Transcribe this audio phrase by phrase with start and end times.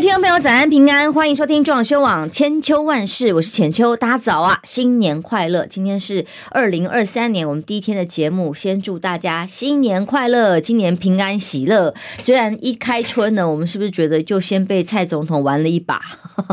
[0.00, 5.66] 听众朋友，早安平安，欢迎收听壮轩网千秋万世，我是浅秋，大家早啊，新年快乐！
[5.66, 11.94] 今天是二零二三年我们第一天的节目，先祝大家新年快乐，今年平安喜乐。
[12.18, 16.00] 虽然一开春呢，我们是不是觉得就先被蔡总统玩了一把？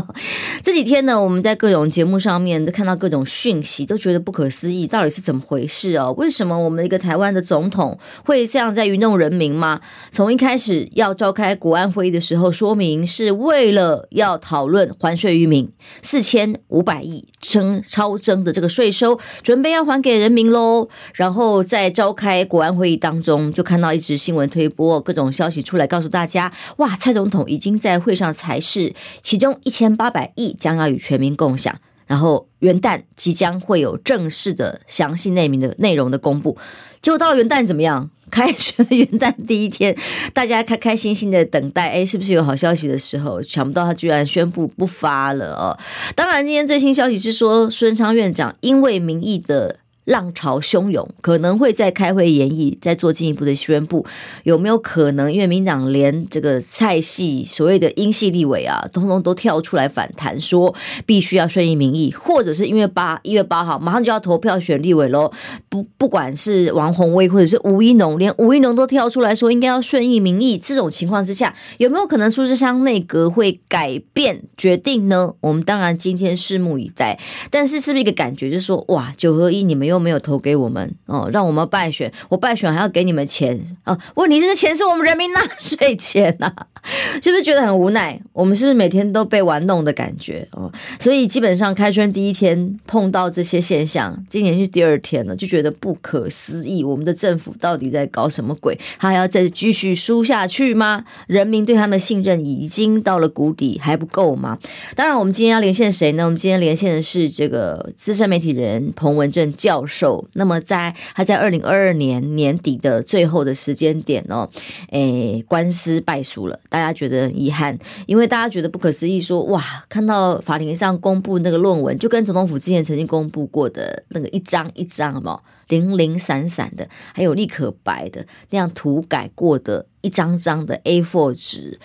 [0.62, 6.14] 这几天呢，我们在各种节目上面都看到各种讯息，都觉得不可思议，到底是怎么回事哦？
[6.18, 9.80] 为什么我们一个台湾的总统会这样在愚弄人民吗？
[10.10, 15.70] 从一开始要召开国安会议的时候，说明是为了要讨论还税于民，
[16.02, 20.88] 四千五百亿征超征的这个税收，准备要还给人民喽。
[21.14, 31.74] 然后在召开国安会议当中，就看到一直新闻推播各种消息出来，告诉大家：哇，蔡总统已经在会上裁示，其中一千八百亿将要与全民共享。
[32.06, 36.56] 然后元旦即将会有正式的详细内明的内容的公布。
[37.02, 38.10] 结果到了元旦怎么样？
[38.30, 39.96] 开学元旦第一天，
[40.32, 43.42] 大家开开心心的等待，哎，是不是有好消息的时候？
[43.42, 45.78] 想不到他居然宣布不发了哦！
[46.14, 49.76] 当然，今天最新消息是说，孙昌院长因为民意的。
[50.08, 54.06] 浪潮汹涌，可能会在开会研议，再做进一步的宣布，
[54.42, 55.30] 有没有可能？
[55.30, 65.30] 因为民党连这个蔡系所谓的英系立委啊，通通都跳出来反弹，说必须要顺应民意，或者是因为八一月八号马上就要投票选立委喽，
[65.68, 75.34] 不不管是王鸿薇或者是吴一农，连吴一农都跳出来说应该要顺应民意，这种情况之下，有没有可能苏贞昌内阁会改变决定呢？
[75.40, 79.97] 我们当然今天拭目以待，但是是不是一个感觉，就是说哇，九合一你们又。
[79.98, 83.98] 都没有投给我们哦，让我们败选，我败选还要给你们钱啊？
[84.14, 86.66] 问题是钱是我们人民纳税钱呐、啊，
[87.20, 88.20] 是不是觉得很无奈？
[88.32, 90.72] 我们是不是每天都被玩弄的感觉哦？
[91.00, 96.84] 所以基本上开春第一天碰到这些现象，今年是第二天了，就觉得不可思议。
[96.84, 98.78] 我们的政府到底在搞什么鬼？
[99.00, 101.04] 他还要再继续输下去吗？
[101.26, 104.56] 人民对他们的信任已经到了谷底，还不够吗？
[104.94, 106.24] 当然，我们今天要连线谁呢？
[106.24, 114.48] 我们今天连线的是这个资深媒体人彭文正教受，那么在他在二零二二年年底的最后的时间点哦，
[114.90, 117.76] 诶，官司败诉了，大家觉得遗憾，
[118.06, 125.40] 因为大家觉得不可思议说，哇，看到法庭上公布那个论文，就跟总统府之前曾经公布过的那个一张一张，好不？
[125.68, 131.78] 零零散散的，还有立可白的那样涂改过的一张张的 A4 纸，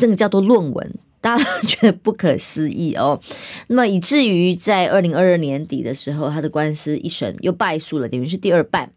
[0.00, 0.94] 那个叫做论文。
[1.22, 3.18] 大家都觉得不可思议哦，
[3.68, 8.90] 那么以至于在二零二二年底的时候，他的官司一审又败诉了，等于是第二败。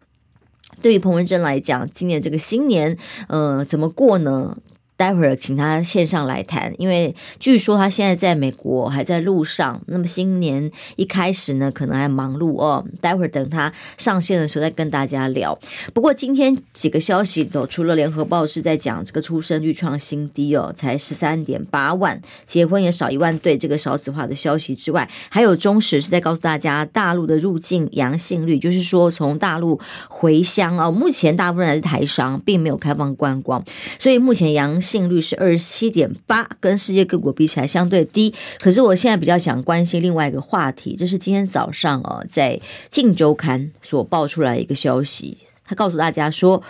[0.81, 2.97] 对于彭文正来讲，今年这个新年，
[3.29, 4.57] 呃，怎么过呢？
[4.97, 9.81] 待会儿请他线上来谈，因为据说他现在在美国还在路上。
[9.87, 12.85] 那么新年一开始呢，可能还忙碌哦。
[13.01, 15.59] 待会儿等他上线的时候再跟大家聊。
[15.93, 33.61] 不过今天几个消息都除了联合报是在讲这个出生率创新低哦，才十三点八万，结婚也少一万对，这个少子化的消息之外，还有中时是在告诉大家大陆的入境阳性率，就是说从大陆回乡哦，目前大部分还是台商，并没有开放观光，
[33.99, 34.81] 所以目前阳。
[34.85, 38.33] 性率是二十七点八，跟世界各国比起来相对低。
[38.59, 42.57] 可是我现在比较想关心另外一个话题，就是今天早上哦，在
[42.91, 46.61] 《镜周刊》所爆出来一个消息，他告诉大家说，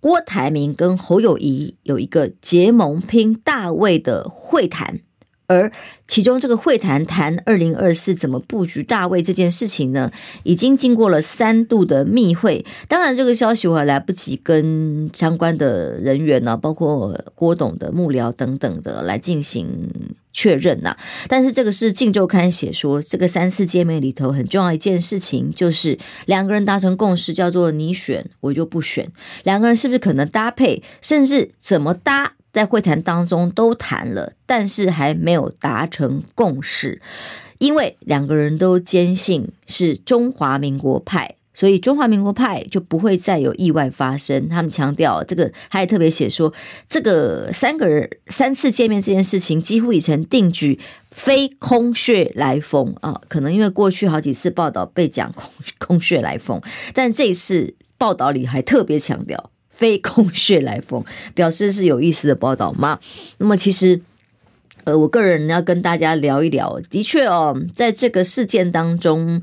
[0.00, 5.00] 郭台铭跟侯友谊有一个结盟拼大位的会谈。
[5.46, 5.70] 而
[6.08, 10.10] 其中这个会谈谈二零二四怎么布局大位这件事情呢，
[10.42, 12.64] 已经经过了三度的密会。
[12.88, 19.88] 当然，这个消息我还来不及跟相关的人员呢，包括郭董的幕僚等等的来进行
[20.32, 20.96] 确认呐。
[21.28, 29.08] 但是这个是《镜周刊》写说，这个三次见面里头很重要一件事情，就是两个人达成共识，叫做你选我就不选。
[29.44, 32.32] 两个人是不是可能搭配，甚至怎么搭？
[32.56, 37.02] 在会谈当中都谈了，但是还没有达成共识，
[37.58, 44.48] 因为两个人都坚信是中华民国派，所以中华民国派就不会再有意外发生。
[44.48, 46.50] 他们强调这个，还特别写说，
[46.88, 50.80] 这个三个人三次见面这件事情几乎已成定局，
[51.10, 53.20] 非空穴来风啊。
[53.28, 56.62] 可能因为过去好几次报道被讲空 空穴来风，
[56.94, 59.50] 但这次报道里还特别强调。
[59.76, 61.04] 非空穴来风，
[61.36, 62.98] 表示是有意思的报道吗？
[63.36, 64.00] 那么其实，
[64.84, 66.80] 呃，我个人要跟大家聊一聊。
[66.88, 69.42] 的确哦，在这个事件当中，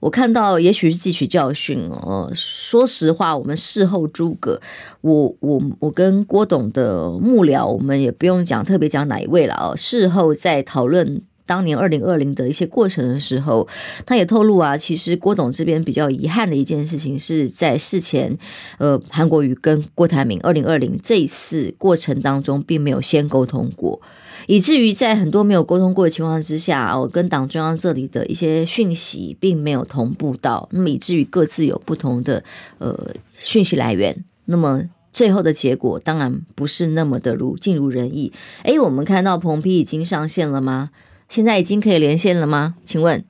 [0.00, 2.30] 我看到也许是汲取教训哦。
[2.34, 4.60] 说实话，我们事后诸葛，
[5.00, 9.74] 我我我跟郭董的幕僚，我们也不用讲特别讲哪一位了哦。
[9.74, 11.22] 事后在讨论。
[11.52, 13.68] 当年二零二零的一些过程的时候，
[14.06, 18.38] 他也透露啊，其实郭董这边比较遗憾的一件事情是在事前，
[18.78, 24.00] 呃，韩国瑜跟郭台铭二零二零这一次过程当中并没有先沟通过。
[24.46, 32.42] 以至于在很多没有沟通过的情况之下，我跟党中央这里的一些讯息并没有同步到，那么以至于各自有不同的
[32.78, 34.82] 呃讯息来源，那么
[35.12, 38.32] 最后的结果当然不是那么的如尽如人意。
[38.62, 40.90] 哎，我们看到彭批已经上线了吗？
[41.32, 42.76] 现在已经可以连线了吗？
[42.84, 43.24] 请问？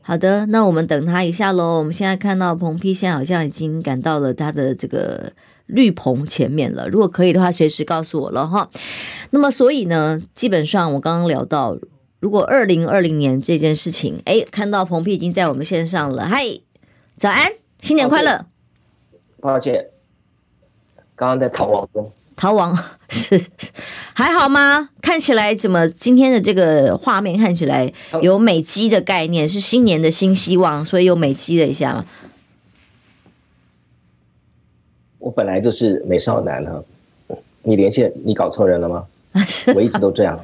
[0.00, 1.78] 好的，那我们等他一下喽。
[1.78, 5.32] 我们现在看到彭批现在好像已经赶到了他的这个。
[5.72, 8.68] 绿棚前面了，如果可以的话，随时告诉我了哈。
[9.30, 11.78] 那么，所以呢，基本上我刚刚聊到，
[12.18, 16.44] 如果二零二零年这件事情，哎，看到彭批已经在我们线上了，嗨，
[17.16, 18.46] 早安，新年快乐。
[19.38, 19.90] 抱歉，
[21.14, 22.10] 刚刚在逃亡中。
[22.40, 22.74] 逃亡
[23.10, 23.38] 是
[24.14, 24.88] 还好吗？
[25.02, 27.92] 看起来怎么今天的这个画面看起来
[28.22, 32.06] 有美肌的概念，是新年的新希望，所以又美肌了一下嘛？
[35.18, 36.82] 我本来就是美少男哈，
[37.62, 39.04] 你连线你搞错人了 吗？
[39.74, 40.40] 我一直都这样。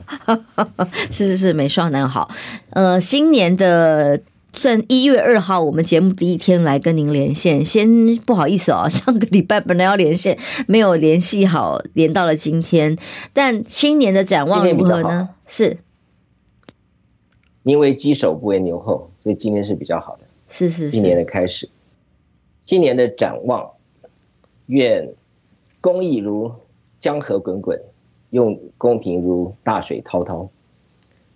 [1.10, 2.31] 是是是，美少男好。
[2.70, 4.20] 呃，新年的
[4.56, 7.62] 算一月二号，我们节目第一天来跟您连线。
[7.62, 12.96] 先不好意思哦， 上个礼拜本来要连线，没有联系好，连到了今天。
[13.34, 15.28] 但新年的展望如何呢？
[15.46, 15.76] 是，
[17.64, 20.22] 因为鸡首不为牛后，所以今天是比较好的。
[20.48, 21.68] 是是是，一年的开始，
[22.64, 23.70] 今年的展望。
[24.66, 25.08] 愿
[25.80, 26.50] 公益如
[26.98, 27.80] 江河滚滚，
[28.30, 30.48] 用公平如大水滔滔。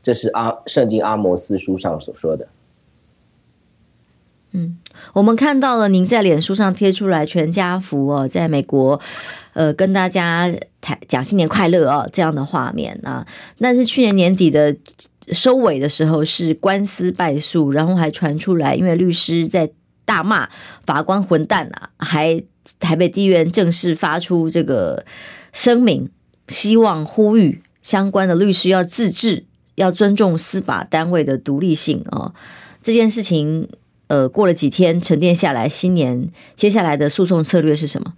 [0.03, 2.49] 这是阿圣经阿摩斯书上所说的。
[4.53, 4.77] 嗯，
[5.13, 9.01] 我们看到了您在脸书上贴出来全家福哦，在美国，
[9.53, 13.27] 呃，跟大家谈讲新年快乐哦这样的画面啊。
[13.59, 14.77] 但是去年年底的
[15.33, 19.71] 收尾的时候是官司败诉，然后还传出来，因为律师在
[20.05, 20.49] 大骂
[20.85, 22.43] 法官混蛋啊，还。
[22.79, 25.05] 台北地院正式发出这个
[25.53, 26.09] 声明，
[26.49, 29.45] 希望呼吁相关的律师要自治，
[29.75, 32.33] 要尊重司法单位的独立性哦。
[32.83, 33.69] 这件事情，
[34.11, 38.15] 呃，过了几天沉淀下来，新年接下来的诉讼策略是什么？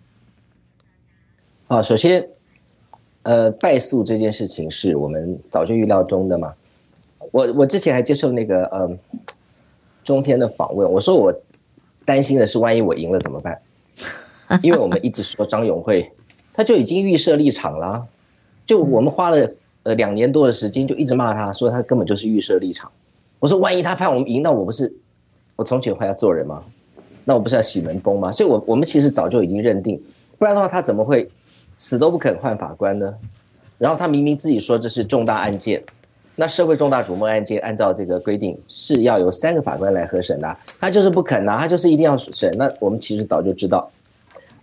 [1.68, 2.30] 啊，首先，
[3.24, 6.54] 呃，败诉这件事情是我们早就预料中的嘛。
[7.30, 8.90] 我我之前还接受那个呃
[10.02, 11.30] 中天的访问，我说我
[12.06, 13.60] 担心的是，万一我赢了怎么办？
[14.62, 16.10] 因为我们一直说张永会，
[16.54, 18.06] 他就已经预设立场了，
[18.64, 19.50] 就我们花了
[19.82, 22.90] 呃两年多的时间，就一直骂他说他根本就是预设立场。
[23.40, 24.96] 我说万一他判我们赢，那我不是
[25.62, 26.60] 我从前还要做人吗？
[27.24, 28.32] 那我不是要洗门风吗？
[28.32, 30.02] 所以，我我们其实早就已经认定，
[30.38, 31.30] 不然的话他怎么会
[31.76, 33.14] 死都不肯换法官呢？
[33.78, 35.80] 然后他明明自己说这是重大案件，
[36.34, 42.50] 那社会重大瞩目案件，按照这个规定是要由三个法官来核审的，他就是不肯呐，他就是一定要审。
[42.58, 43.88] 那我们其实早就知道。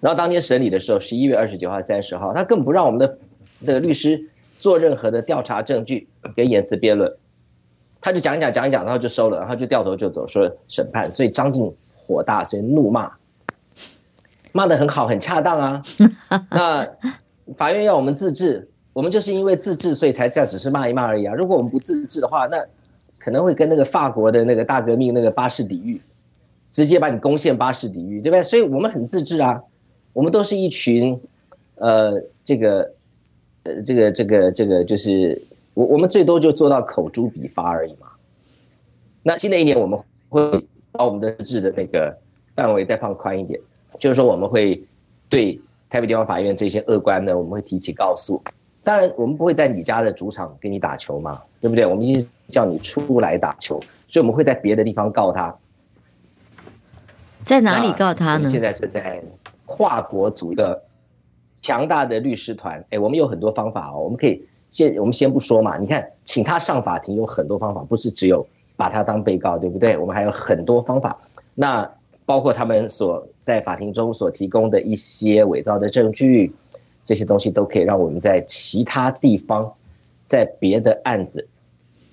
[0.02, 3.18] 然后当天审理的时候，十一月二十九号、三十号，他更不让我们的
[3.66, 4.22] 的律师
[4.60, 7.10] 做任何的调查证据跟言辞辩论，
[8.02, 11.10] 他就讲一讲讲一讲，然后就收了，然后就掉头就走，说审判。
[11.10, 13.12] 所以张静火大，所以怒骂，
[14.54, 15.82] 骂得很好，很恰当啊。
[16.52, 16.88] 那
[17.58, 21.34] 法院要我们自治，我们就是因为自治，所以才这样，只是骂一骂而已啊。
[21.34, 22.64] 如果我们不自治的话，那
[23.18, 26.00] 可能会跟那个法国的那个大革命那个巴士底狱，
[26.72, 28.44] 直接把你攻陷巴士底狱，对不对？
[28.44, 29.62] 所以我们很自治啊。
[30.12, 31.22] 我们都是一群，
[31.76, 32.92] 呃，这个，
[33.64, 35.40] 呃，这个，这个，这个，就是
[35.74, 38.08] 我，我们最多就做到口诛笔伐而已嘛。
[39.24, 40.00] 那新的一年，我们
[40.30, 42.18] 会把我们的自治的那个
[42.56, 43.60] 范围再放宽一点，
[44.00, 44.84] 就是说，我们会
[45.28, 45.60] 对
[45.90, 48.42] 台北地方法院这些恶官呢，我们会提起告诉。
[48.84, 51.86] 当然，我们不会在你家的主场给你打球嘛，对不对？
[51.86, 55.56] 我们一定叫你出来打球，所以我们会在别的地方告他。
[57.44, 58.50] 在哪里告他呢？
[58.50, 59.22] 现在是在。
[59.72, 60.82] 跨国组一个
[61.62, 64.00] 强大的律师团，哎，我们有很多方法哦。
[64.00, 65.78] 我们可以先，我们先不说嘛。
[65.78, 68.46] 你看，请他上法庭有很多方法，不是只有
[68.76, 69.98] 把他当被告，对不对？
[69.98, 71.18] 我们还有很多方法。
[71.56, 71.90] 那
[72.26, 76.54] 包括他们所在法庭中所提供的一些伪造的证据，
[77.04, 79.74] 这些东西都可以让我们在其他地方，
[80.28, 81.48] 在别的案子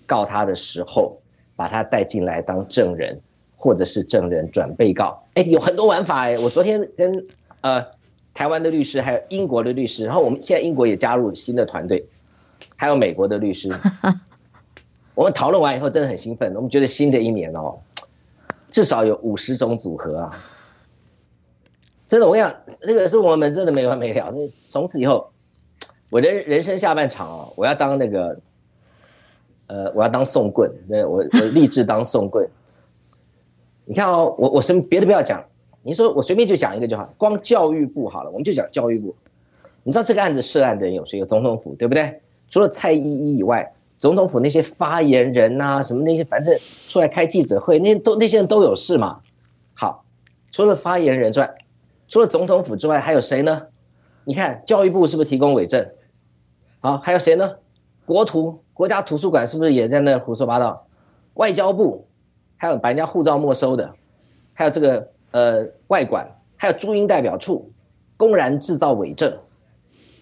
[0.06, 1.18] 告他的时候，
[1.54, 3.20] 把他带进来当证人，
[3.56, 5.22] 或者是证人转被告。
[5.34, 6.38] 哎，有很多玩法哎。
[6.38, 7.26] 我昨天跟
[7.60, 7.84] 呃，
[8.32, 12.02] 台湾的律师，还有英国的律师，然后我们现在英国也加入新的团队，
[12.76, 13.72] 还有美国的律师。
[15.14, 16.54] 我们讨论完以后，真的很兴奋。
[16.54, 17.78] 我们觉得新的一年哦，
[18.70, 20.38] 至少有五十种组合啊！
[22.06, 24.30] 真的，我跟你讲，那个是我们真的没完没了。
[24.30, 25.30] 那从此以后，
[26.10, 28.38] 我的人生下半场哦，我要当那个
[29.68, 32.46] 呃，我要当讼棍，那我我立志当讼棍。
[33.86, 35.42] 你看哦，我我什么别的不要讲，
[35.82, 39.16] 你说我随便就讲一个就好，光教育部好了，我们就讲教育部。
[39.82, 41.18] 你知道这个案子涉案的人有谁？
[41.18, 42.20] 有总统府，对不对？
[42.48, 46.54] 除了蔡依依以外，总统府那些发言人呐、什么那些，反正
[46.88, 49.20] 出来开记者会，那都那些人都有事嘛。
[49.74, 50.04] 好，
[50.52, 51.54] 除了发言人之外，
[52.08, 53.62] 除了总统府之外，还有谁呢？
[54.24, 55.88] 你看教育部是不是提供伪证？
[56.80, 57.56] 好，还有谁呢？
[58.04, 60.86] 国图国家图书馆是不是也在那胡说八道？
[61.34, 62.06] 外交部
[62.56, 63.94] 还有把人家护照没收的，
[64.52, 67.72] 还有这个呃外管，还有驻英代表处
[68.16, 69.36] 公然制造伪证，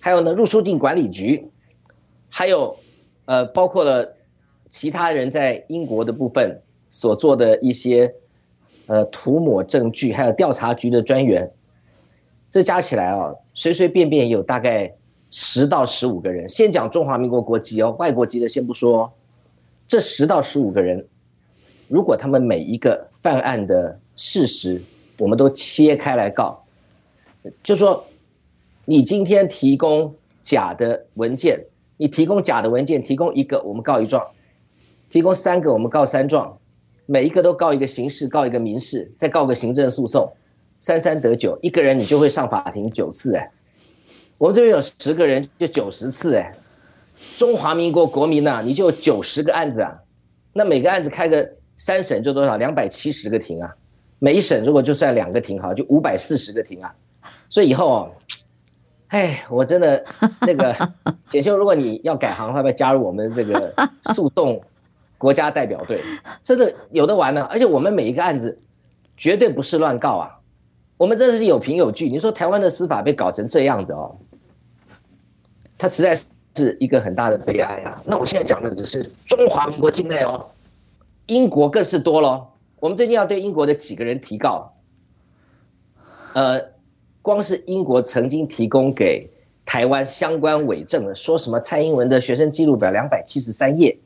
[0.00, 1.50] 还有呢入出境管理局，
[2.37, 2.76] 还有
[3.26, 4.17] 呃包括了
[4.69, 6.61] 其他人在英国的部分
[6.91, 8.12] 所做的一些
[8.87, 11.49] 呃涂抹证据，还有调查局的专员。
[12.50, 14.93] 这加起来啊，随随便便有大概
[15.31, 16.49] 十到十五个人。
[16.49, 19.12] 先讲中华民国国籍哦，外国籍的先不说。
[19.87, 21.07] 这十到十五个人，
[21.87, 24.83] 如果他们每一个犯案的事实，
[25.21, 26.64] 我们都切开来告，
[27.62, 28.05] 就说
[28.85, 30.12] 你今天提供
[30.43, 31.64] 假的文件，
[32.04, 34.23] 你提供假的文件，提供一个我们告一状，
[35.08, 36.58] 提供三个我们告三状，
[37.06, 40.30] 每一个都告一个刑事，告一个民事，再告个行政诉讼。
[40.82, 43.50] 三三得九，一个人你就会上法庭九次哎，
[44.37, 46.52] 我们这边有十个人就九十次哎，
[47.38, 49.99] 中华民国国民呐，你就九十个案子啊，
[50.52, 52.58] 那每个案子开个三审就多少？
[52.58, 53.75] 两百七十个庭啊，
[54.18, 56.94] 每一审如果就算两个庭好，就五百四十个庭啊，
[57.49, 58.12] 所以以后哦，
[59.14, 60.04] 哎，我真的
[60.40, 60.76] 那个
[61.30, 63.73] 简秀，如果你要改行，要不要加入我们这个
[64.12, 64.61] 诉讼
[65.16, 66.02] 国家代表队？
[66.42, 68.61] 真的有的玩呢，而且我们每一个案子
[69.16, 70.40] 绝对不是乱告啊。
[70.97, 72.09] 我们真的是有凭有据。
[72.09, 74.16] 你说台湾的司法被搞成这样子哦，
[75.78, 76.16] 它实在
[76.56, 78.02] 是一个很大的悲哀啊。
[78.04, 80.44] 那我现在讲的只是中华民国境内哦，
[81.26, 82.52] 英国更是多咯。
[82.80, 84.75] 我们最近要对英国的几个人提告，
[86.33, 86.74] 呃，
[87.25, 89.26] 光是英国曾经提供给
[89.64, 93.97] 台湾相关伪证的，说什么蔡英文的学生记录表两百七十三页，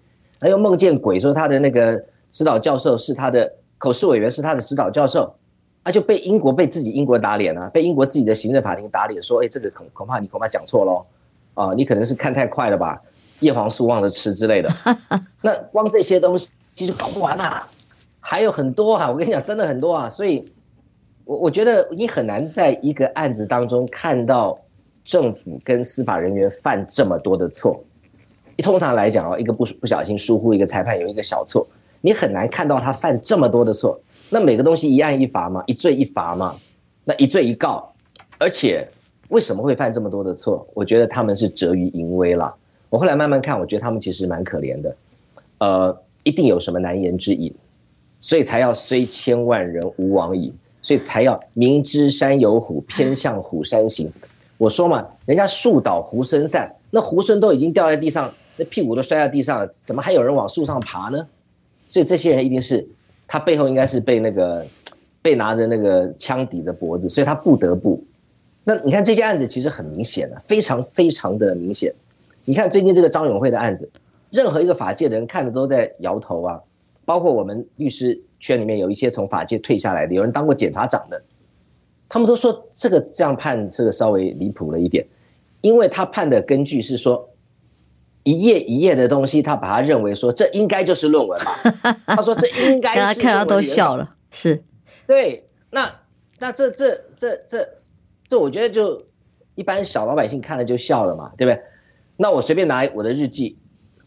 [0.41, 5.35] 还有梦见鬼说他的那个指导教授是他的口试委员是他的指导教授。
[5.83, 11.07] 他就被英国被自己英国打脸了，被英国自己的行政法庭打脸，说：“哎，这个恐恐怕你恐怕讲错喽，
[11.55, 13.01] 啊，你可能是看太快了吧，
[13.41, 14.69] 叶黄素忘了吃之类的。
[15.41, 17.67] ”那光这些东西其实搞不完啊，
[18.21, 20.11] 还有很多啊，我跟你讲，真的很多啊。
[20.11, 20.45] 所以，
[21.29, 24.59] 我我觉得你很难在一个案子当中看到
[25.05, 27.79] 政府跟司法人员犯这么多的错。
[28.63, 31.67] 通常来讲哦，一个不不小心疏忽，一个裁判有一个小错，
[32.01, 34.01] 你很难看到他犯这么多的错。
[34.31, 36.57] 那每个东西一案一罚嘛，一罪一罚嘛，
[37.05, 37.93] 那一罪一告，
[38.39, 38.89] 而且
[39.29, 40.67] 为什么会犯这么多的错？
[40.73, 42.55] 我觉得他们是折于淫威了。
[42.89, 44.97] 我后来慢慢看，我觉得他们其实蛮可怜的，
[45.59, 47.55] 呃，一定有什么难言之隐，
[48.19, 50.55] 所以才要虽千万人吾往矣，
[50.89, 54.11] 所以才要明知山有虎，偏向虎山行。
[54.57, 61.27] 我说嘛，人家树倒猢狲散，那猢狲都已经掉在地上，那屁股都摔在地上了，怎么还有人往树上爬呢？
[61.91, 62.89] 所以这些人一定是。
[63.27, 64.65] 他背后应该是被那个
[65.21, 68.03] 被拿着那个枪抵着脖子，所以他不得不。
[68.65, 71.93] 那你看这些案子其实很明显的，非常非常的明显。
[72.47, 73.91] 你看最近这个张永辉的案子，
[74.31, 76.61] 任何一个法界的人看着都在摇头啊，
[77.05, 81.23] 包括我们律师圈里面有一些从法界退下来的，有人当过检察长的，
[82.09, 85.07] 他们都说这个这样判这个稍微离谱了一点，
[85.61, 87.29] 因为他判的根据是说。
[88.25, 91.97] 一页一页的东西，他把他认为说，这应该就是论文嘛？
[92.15, 92.95] 他说这应该。
[92.95, 94.63] 大家看到都笑了，是
[95.07, 95.47] 对。
[95.71, 95.91] 那
[96.39, 97.67] 那这这这这
[98.29, 99.03] 这，我觉得就
[99.55, 101.63] 一般小老百姓看了就笑了嘛，对不对？
[102.19, 103.57] 那我随便拿我的日记，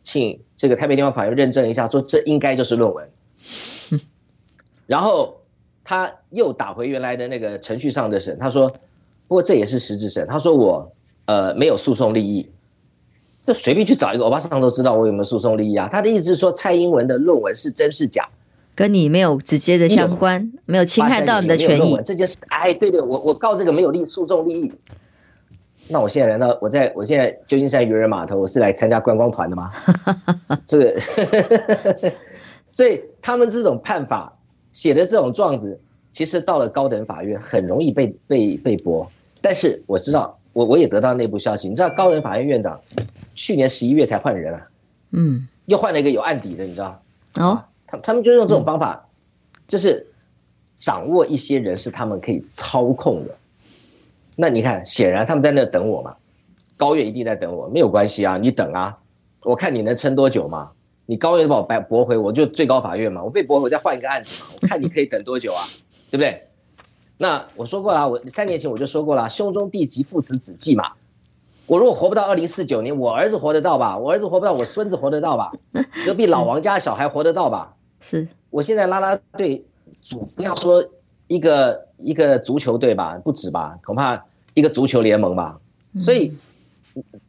[0.04, 3.10] 请这个台北地方法院认证一下，说这应该就是论文。
[4.92, 5.40] 然后
[5.86, 8.68] 他又打回原来的那个程序上的审，他说，
[9.26, 10.92] 不过这也是实质审，他说我
[11.28, 12.52] 呃没有诉讼利益。
[13.46, 15.88] 这随便去找一个欧巴桑都知道我有没有诉讼利益啊？
[15.90, 18.28] 他的意思是说，蔡英文的论文是真是假，
[18.76, 21.98] 跟你没有直接的相关，没有侵害到你的权益。
[22.06, 24.74] 这件事，哎，对对，我我告这个没有利诉讼利益。
[25.88, 29.72] 那我现在难道我在我现在旧金山渔人码头，我是来参加观光团的吗？
[30.68, 31.02] 这个，
[32.74, 34.38] 所以他们这种判法
[34.74, 35.80] 写的这种状子，
[36.12, 39.10] 其实到了高等法院很容易被被被驳。
[39.42, 42.80] 但是我知道，我我也得到内部消息，你知道高等法院院长。
[43.34, 44.68] 去年十一月才换人啊，
[45.12, 47.02] 嗯，又换了一个有案底的，你知道？
[47.36, 49.08] 哦，他他们就用这种方法，
[49.68, 50.06] 就是
[50.78, 53.36] 掌握一些人是他们可以操控的。
[54.36, 56.16] 那你看，显然他们在那等我嘛，
[56.78, 58.98] 高院一定在等我，没有关系啊，你等啊，
[59.44, 60.72] 我看你能撑多久嘛。
[61.06, 65.64] 你高院把我驳驳回，我就最高法院嘛，我被驳回，我再换一个案子嘛，我看你可以等多久啊，
[66.10, 66.48] 对不对？
[67.18, 70.94] 那我说过了，我三年前我就说过了，兄终弟及，父慈子继嘛。
[71.68, 73.98] 我如果活不到二零四九年，我儿子活得到吧？
[73.98, 75.52] 我儿子活不到，我孙子活得到吧？
[76.06, 77.74] 隔壁老王家小孩活得到吧？
[78.00, 78.28] 是。
[78.50, 79.64] 我现在拉拉队，
[80.04, 80.84] 主不要说
[81.28, 83.78] 一个一个足球队吧，不止吧？
[83.86, 85.60] 恐怕一个足球联盟吧。
[86.00, 86.34] 所以，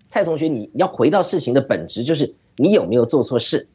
[0.08, 3.66] 蔡同学，你要回到事情的本质，就是你有没有做错事，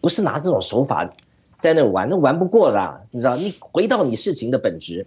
[0.00, 1.10] 不是拿这种手法
[1.58, 3.36] 在那玩，那玩不过的，你知道？
[3.36, 5.06] 你回到你事情的本质，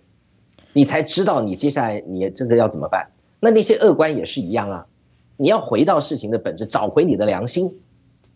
[0.74, 3.08] 你才知道你接下来你这个要怎么办。
[3.40, 4.86] 那那些恶官也是一样啊，
[5.38, 7.72] 你要回到事情的本质，找回你的良心，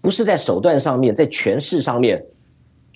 [0.01, 2.23] 不是在手段上面，在权势上面。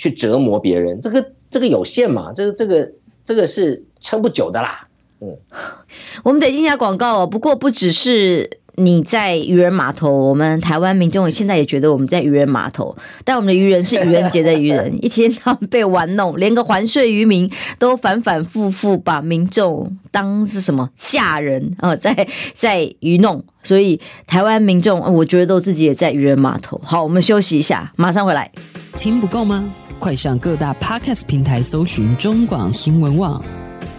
[0.02, 2.32] 去折磨别人，这个这个有限嘛？
[2.32, 2.92] 这个这个
[3.26, 4.88] 这个是撑不久的啦。
[5.20, 5.36] 嗯，
[6.24, 7.28] 我们得进下广告哦。
[7.28, 12.96] 不过不只是你在渔人码头，我们台湾民众现在也觉得我们在渔人码头，
[13.26, 23.44] 但我们的渔人是愚人节的愚人，一天到晚被玩弄，连个还税渔民都反反复复把民众当是什么下人啊，在在愚弄。
[23.62, 26.80] 所以台湾民众，我觉得都自己也在渔人码头。
[26.84, 28.50] 好，我们休息一下，马上回来。
[28.96, 29.70] 听不够吗？
[30.00, 33.44] 快上各大 Podcast 平台搜寻中广新闻网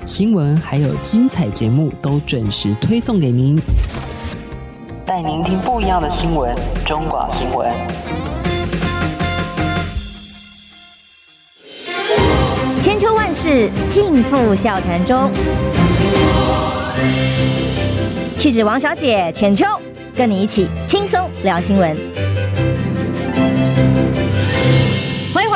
[0.07, 3.61] 新闻，还有精彩节目都准时推送给您，
[5.11, 6.55] 带您听不一样的新闻。
[6.87, 7.69] 中广新闻，
[12.81, 15.29] 千秋万世尽付笑谈中。
[18.39, 19.67] 气质王小姐浅秋，
[20.15, 21.99] 跟你一起轻松聊新闻。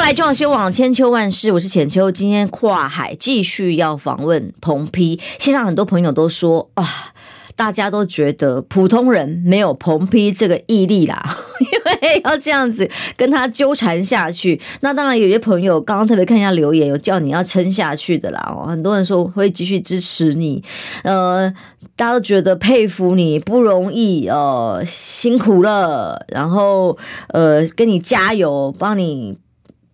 [0.04, 2.10] 来，中广新闻网千秋万世，我是浅秋。
[2.10, 5.18] 今天跨海继续要访问彭批。
[5.38, 7.13] 线上很多朋友都说啊，
[7.56, 11.68] 大家都觉得普通人没有彭丕这个毅力啦， 因
[12.10, 14.60] 为要这样子跟他纠缠下去。
[14.80, 18.64] 那当然，有些朋友刚刚特别看一下留言，有叫你要撑下去的啦。
[18.66, 20.62] 很多人说会继续支持你，
[21.02, 21.52] 呃，
[21.96, 29.38] 大家都觉得佩服你，不容易，呃，辛苦了，然后呃，跟你加油，帮你。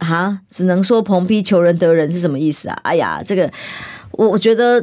[0.02, 2.80] 哈，只能说彭丕求仁得仁是什么意思啊？
[2.84, 3.52] 哎呀，这个
[4.12, 4.82] 我我觉得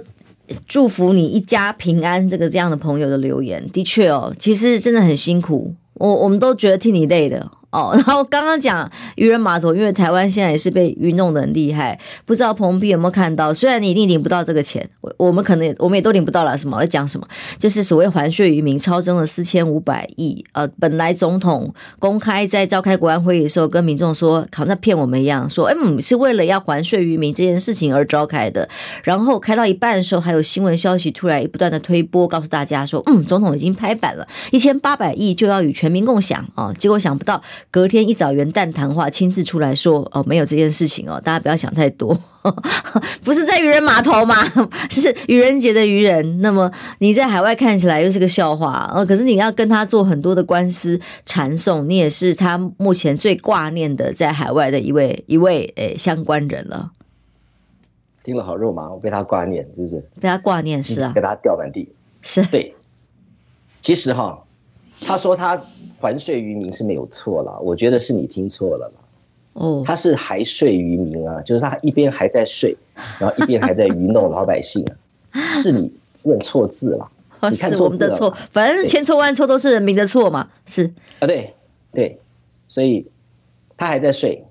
[0.67, 2.29] 祝福你一家平安。
[2.29, 7.51] 这个这样的朋友的留言，的确哦，其实真的很辛苦，我我们都觉得替你累的。
[7.69, 13.53] 哦， 然后刚刚讲渔人码头，因为台湾现在也是被愚弄得很厉害，不知道彭丕有没有看到？
[13.53, 16.57] 虽然你一定领不到这个钱，我我们可能我们也都领不到了。
[16.57, 16.79] 什么？
[16.79, 17.27] 在讲什么？
[17.59, 20.43] 就是所谓还税渔民超征了四千五百亿。
[20.53, 28.67] 呃，本来总统公开在召开国安会议的时候，跟民众说，好像骗我们一样，说嗯是为了要还税渔民这件事情而召开的。
[29.03, 36.71] 然后开到一半的时候，还有新闻消息突然不断的推波，告诉大家说，嗯，总统已经拍板了，一千八百亿就要与全民共享啊。
[36.73, 37.41] 结果想不到。
[37.71, 42.17] 隔天一早元旦谈话，亲自出来说：“哦，没有这件事情哦，大家不要想太多，
[43.23, 44.35] 不是在渔人码头吗？
[44.89, 46.41] 是愚人节的愚人。
[46.41, 56.91] 那么你在海外看起来又是个笑话哦，可是你要跟他做很多的官司缠讼，你也是他目前最挂念的在海外的一位一位诶相关人了。
[58.23, 60.03] 听了好肉麻，我被他挂念，是不是？
[60.19, 61.89] 被他挂念是啊，给他掉满地
[62.21, 62.75] 是对。
[63.81, 64.43] 其实哈，
[65.01, 65.61] 他说他。
[65.99, 68.91] 还税于民是没有错了，我觉得是你听错了。
[69.53, 72.77] 哦，他是还税于民啊，就是他一边还在税，
[73.19, 74.85] 然后一边还在愚弄老百姓，
[75.51, 75.91] 是你
[76.23, 77.09] 认错字了。
[77.49, 77.75] 你看错字了。
[77.75, 80.47] 是我们的错，反正千错万错都是人民的错嘛。
[80.67, 80.85] 是
[81.19, 81.53] 啊，对
[81.91, 82.19] 对，
[82.67, 83.07] 所以
[83.75, 84.43] 他还在税，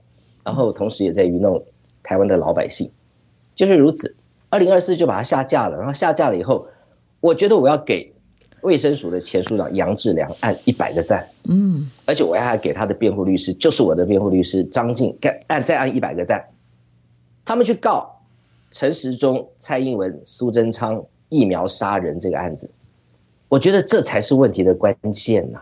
[0.42, 1.62] 然后同时也在愚弄
[2.02, 2.90] 台湾的老百姓，
[3.54, 4.16] 就是如此。
[4.48, 6.66] 二零二四就把它下架了，然后下架了以后，
[7.20, 8.12] 我觉得我要给。
[8.66, 16.44] 卫生署的前署长杨志良按一百个赞，嗯，而且我还给他的辩护律师，就是我的辩护律师张静，按再按一百个赞。
[17.44, 18.12] 他们去告
[18.72, 22.68] 陈时中、蔡英文、苏贞昌疫苗杀人这个案子，
[23.48, 25.60] 我觉得这才是问题的关键呐。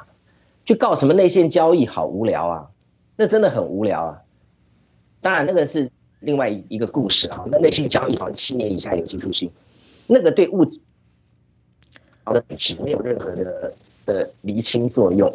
[0.64, 2.66] 去告什么内线交易，好无聊啊，
[3.16, 4.22] 那真的很无聊啊。
[5.20, 5.90] 当然，那个是
[6.20, 7.44] 另外一个故事啊。
[7.50, 9.50] 那内线交易好像七年以下有期徒刑，
[10.06, 10.66] 那个对物。
[12.24, 13.72] 好的，只没有任何的
[14.06, 15.32] 的厘清作用。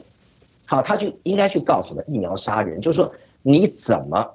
[0.65, 4.27] 好，他就应该去告什么疫苗杀人，就是说你怎么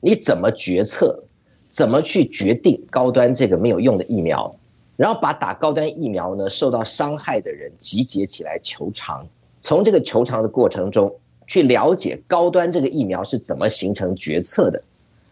[0.00, 1.22] 你怎么决策，
[1.70, 4.54] 怎么去决定高端这个没有用的疫苗，
[4.96, 9.26] 然后把打高端疫苗呢受到伤害的人集结起来求偿，
[9.60, 11.14] 从这个求偿的过程中
[11.46, 14.82] 去了解高端这个疫苗是怎么形成决策的，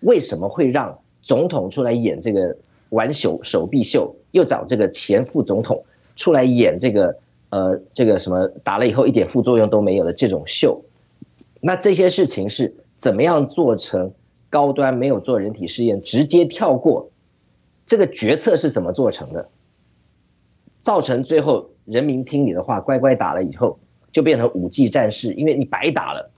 [0.01, 2.57] 为什么会让总统出来演这个
[2.91, 5.83] 玩手手臂秀，又找这个前副总统。
[6.21, 7.17] 出来演这个
[7.49, 10.85] 呃，这个什么打了以后一点副作用都没有的这种秀，
[11.63, 14.13] 那这些事情是怎么样做成
[14.51, 17.09] 高端，没有做人体试验，直接跳过
[17.87, 19.49] 这个决策是怎么做成的？
[20.83, 23.79] 造成最后人民听你的话，乖乖打了以后，
[24.13, 26.31] 就变成五 G 战士，因为你白打了。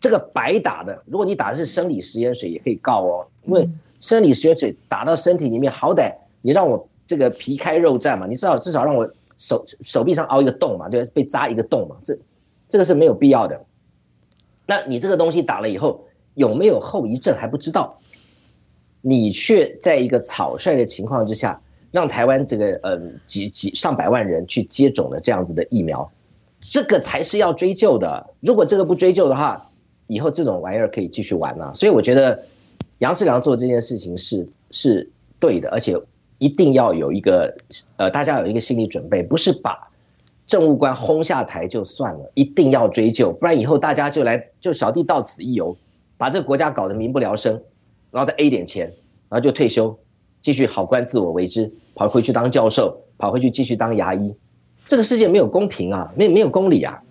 [0.00, 3.68] 这个白打的，如果你打的是生理食盐水，也可以告哦，因为
[4.00, 11.06] 生理食盐水打到身体里面，好歹你让我这个皮开肉绽嘛，你至少至少让我手手臂上凹一个洞嘛，对？
[11.06, 12.18] 被扎一个洞嘛，这
[12.68, 13.58] 这个是没有必要的。
[14.66, 17.98] 那你这个东西打了以后有没有后遗症还不知道，
[19.00, 21.58] 你却在一个草率的情况之下，
[21.90, 26.10] 让台湾这个呃几几上百万人去接种了这样子的疫苗，
[26.60, 28.34] 这个才是要追究的。
[28.40, 29.70] 如果这个不追究的话，
[30.06, 32.42] 以后这种玩意儿可以继续玩啊，所以我觉得
[32.98, 35.96] 杨志良做这件事情是是对的，而且
[36.38, 37.54] 一定要有一个
[37.96, 39.88] 呃，大家有一个心理准备，不是把
[40.46, 45.76] 政务官轰下台就算了，一定要追究，不然以后大家就来就小弟到此一游，
[46.16, 47.60] 把这个国家搞得民不聊生，
[48.10, 48.86] 然后再 A 点钱，
[49.28, 49.98] 然后就退休，
[50.40, 54.34] 继续好官自我为之，跑回去当教授，跑回去继续当牙医，
[54.86, 57.02] 这个世界没有公平啊，没没有公理啊。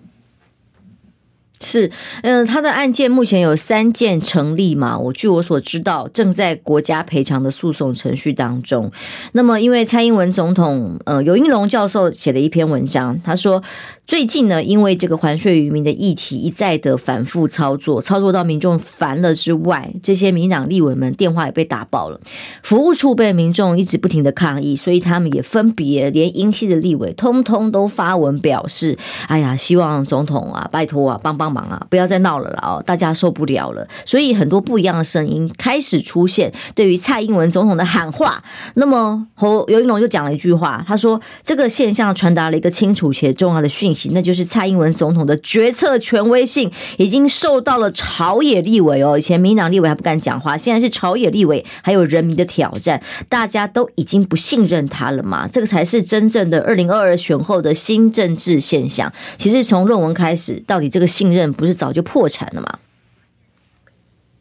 [1.61, 1.91] 是，
[2.23, 4.97] 嗯，他的案件目前有三件成立嘛？
[4.97, 8.91] 我据我所知道，正在国家赔偿的诉讼程序当中。
[9.33, 13.63] 那么，因为蔡英文总统，呃，游盈隆教授写的一篇文章，他说。
[14.07, 22.17] 最近呢，因为这个还税于民的议题一再的反复操作，操作到民众烦了之外，这些民党立委们电话也被打爆了，
[22.63, 38.43] 服务处被民众一直不停的抗议，所以他们也分别连英系的立委通通都发文表示：“哎呀，希望总统啊，拜托啊，帮帮忙啊，不要再闹了啦哦，大家受不了了。”所以很多不一样的声音开始出现，对于蔡英文总统的喊话。
[38.75, 55.47] 那么侯游盈隆就讲了一句话，他说：“这个现象传达了一个清楚且重要的讯息。”那就是蔡英文总统的决策权威性已经受到了朝野立委哦，以前民党立委还不敢讲话，现在是朝野立委还有人民的挑战，大家都已经不信任他了嘛？
[55.51, 59.11] 这个才是真正的二零二二选后的新政治现象。
[59.37, 62.79] 其实从论文开始，到底这个信任不是早就破产了吗？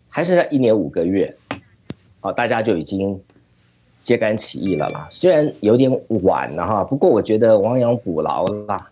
[0.08, 1.36] 还是在一年五个月，
[2.22, 3.20] 哦，大家就已经
[4.02, 5.06] 揭竿起义了啦。
[5.10, 5.90] 虽然有点
[6.22, 8.90] 晚了哈，不过我觉得亡羊补牢啦。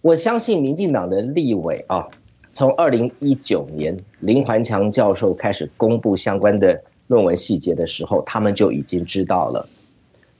[0.00, 2.08] 我相信民进党的立委啊，
[2.52, 9.68] 从二零一九年林环强教授开始公布相关的论文细节的时候，他们就已经知道了。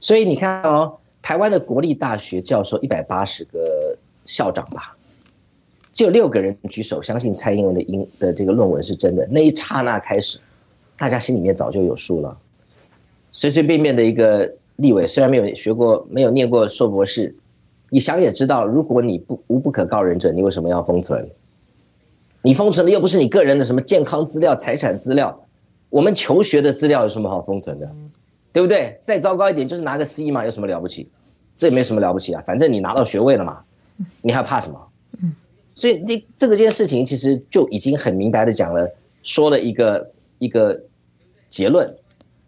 [0.01, 4.97] 所以你看哦，台湾的国立大学教授一百八十个校长吧，
[5.99, 9.27] 就有六个人举手相信蔡英文的英的这个论文是真的。
[9.33, 10.39] 那一刹那开始，
[10.97, 12.39] 大家心里面早就有数了。
[13.33, 17.35] 随随便便的一个立委，虽然没有学过，没有念过硕博士。
[17.91, 21.29] 你想也知道，如果你不无不可告人者，你为什么要封存？
[22.43, 25.37] 你封存的又不是你个人的什么健康资料、财产资料，
[25.91, 27.91] 我们求学的资料有什么好封存的？
[28.53, 29.01] 对不对？
[29.03, 31.09] 再糟糕一点就是拿个 C 嘛，有什么了不起？
[31.57, 33.59] 这也没什么了不起啊，反正你拿到学位了嘛，
[34.23, 34.88] 你还怕什么？
[35.79, 38.91] 所以那这个件事情其实就已经很明白的讲了，
[39.23, 40.83] 说了一个一个
[41.49, 41.97] 结论，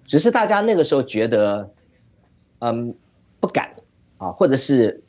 [0.06, 1.70] 只是大家那个时候觉得，
[2.58, 2.92] 嗯，
[3.38, 3.70] 不敢
[4.18, 5.00] 啊，或者是。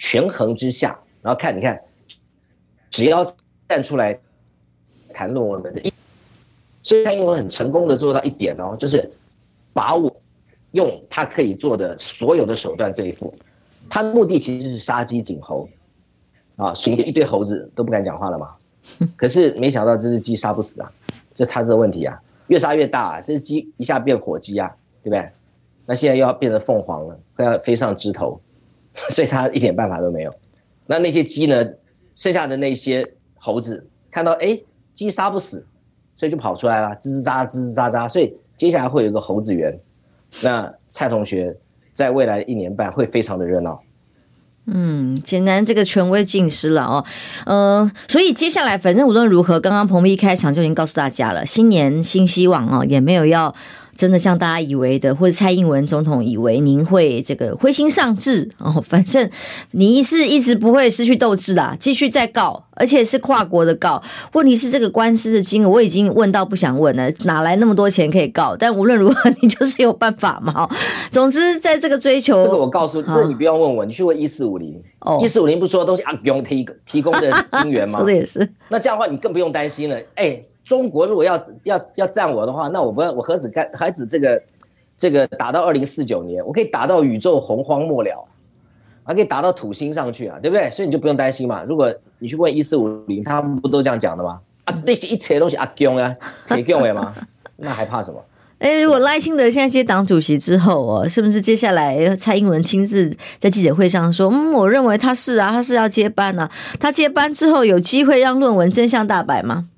[0.00, 1.76] 权衡之下，然后看，你看，
[2.88, 3.26] 只要
[3.68, 4.16] 站出来
[5.12, 5.82] 谈论我们的，
[6.84, 9.10] 所以他英文很成功的做到一点哦，就是
[9.72, 10.14] 把我
[10.70, 13.34] 用他可以做的所有的手段对付，
[13.90, 15.68] 他的目的其实是杀鸡儆猴，
[16.58, 18.50] 啊，所以一堆猴子都不敢讲话了嘛。
[19.16, 20.92] 可是没想到这只鸡杀不死啊，
[21.34, 25.30] 这他这个问题啊，越杀越大啊，这只鸡一下变火鸡啊，对不对？
[25.86, 28.38] 那现在又要变成凤凰了，快要飞上枝头。
[29.08, 30.34] 所以它一点办法都没有。
[30.86, 31.64] 那那些鸡呢？
[32.16, 34.60] 剩下的那些猴子看到哎，
[34.92, 35.64] 鸡杀不死，
[36.16, 38.08] 所以就跑出来了，吱吱喳喳，吱吱喳喳。
[38.08, 39.78] 所以接下来会有一个猴子园。
[40.42, 41.56] 那蔡同学
[41.94, 43.80] 在未来一年半会非常的热闹。
[44.70, 47.04] 嗯，简单这个权威尽失了哦。
[47.46, 53.54] 呃，所以接下来反正无论如何，刚刚彭博一开场就已经告诉大家了，新年新希望哦，也没有要。
[53.98, 59.28] 真的像大家以为的，或者蔡英文总统以为您会这个灰心丧志哦， 反正
[59.72, 64.00] 你是一直不会失去斗志的，继续再告，而且是跨国的告。
[64.34, 68.56] 问题是这个官司的金额我已经问到不想问了，哪来那么多钱可以告？
[68.56, 70.70] 但无论如何，你就是有办法嘛。
[71.10, 77.98] 总之，在这个追求，这个我告诉你，这个你不用问我，你去问一四五零哦，一四五零不是说都是阿勇提提供的金援吗？
[77.98, 78.48] 说的也是。
[78.68, 79.96] 那这样的话，你更不用担心了。
[80.14, 80.40] 哎。
[80.68, 84.42] 中国如果要要要赞我的话，那我不我何止干何止这个
[84.98, 88.28] 这个打到二零四九年，我可以打到宇宙洪荒末了，
[89.02, 90.68] 还可以打到土星上去啊，对不对？
[90.70, 91.62] 所以你就不用担心嘛。
[91.62, 94.40] 如果你去问一四五零，他们不都这样讲的吗？
[94.64, 96.14] 啊，那些一切都是阿公啊，
[96.46, 97.14] 可以给我吗？
[97.56, 98.22] 那还怕什么？
[98.58, 109.68] 哎、欸，如果赖清德现在接党主席之后哦，是不是接下来蔡英文亲自在记者会上说，嗯，我认为他是啊，他是要接班啊，他接班之后有机会让论文真相大白吗？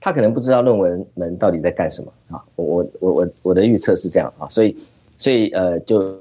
[0.00, 2.44] 他可能不知道论文们到底在干什么啊！
[2.54, 4.76] 我我我我我的预测是这样啊，所以
[5.16, 6.16] 所以呃，就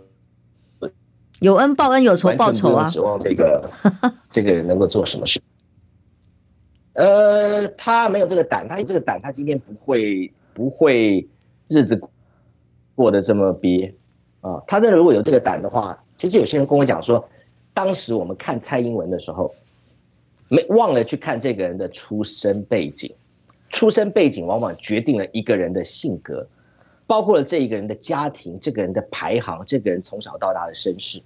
[1.41, 2.87] 有恩报恩，有仇报仇啊！
[2.89, 3.69] 指望这个
[4.31, 5.39] 这个人能够做什么事？
[6.93, 11.27] 呃，他没有这个胆，他有这个胆，他今天不会不会
[11.67, 12.01] 日子
[12.95, 13.93] 过得这么憋
[14.41, 14.63] 啊！
[14.65, 17.29] 他这如果有这个胆的话，其实有些人跟我讲说，
[17.75, 19.53] 当时我们看蔡英文的时候，
[20.49, 23.13] 没忘了去看这个人的出身背景。
[23.77, 26.47] 出身背景往往决定了一个人的性格，
[27.05, 31.21] 包括了这一个人的家庭、这个人的排行、这个人从小到大的身世。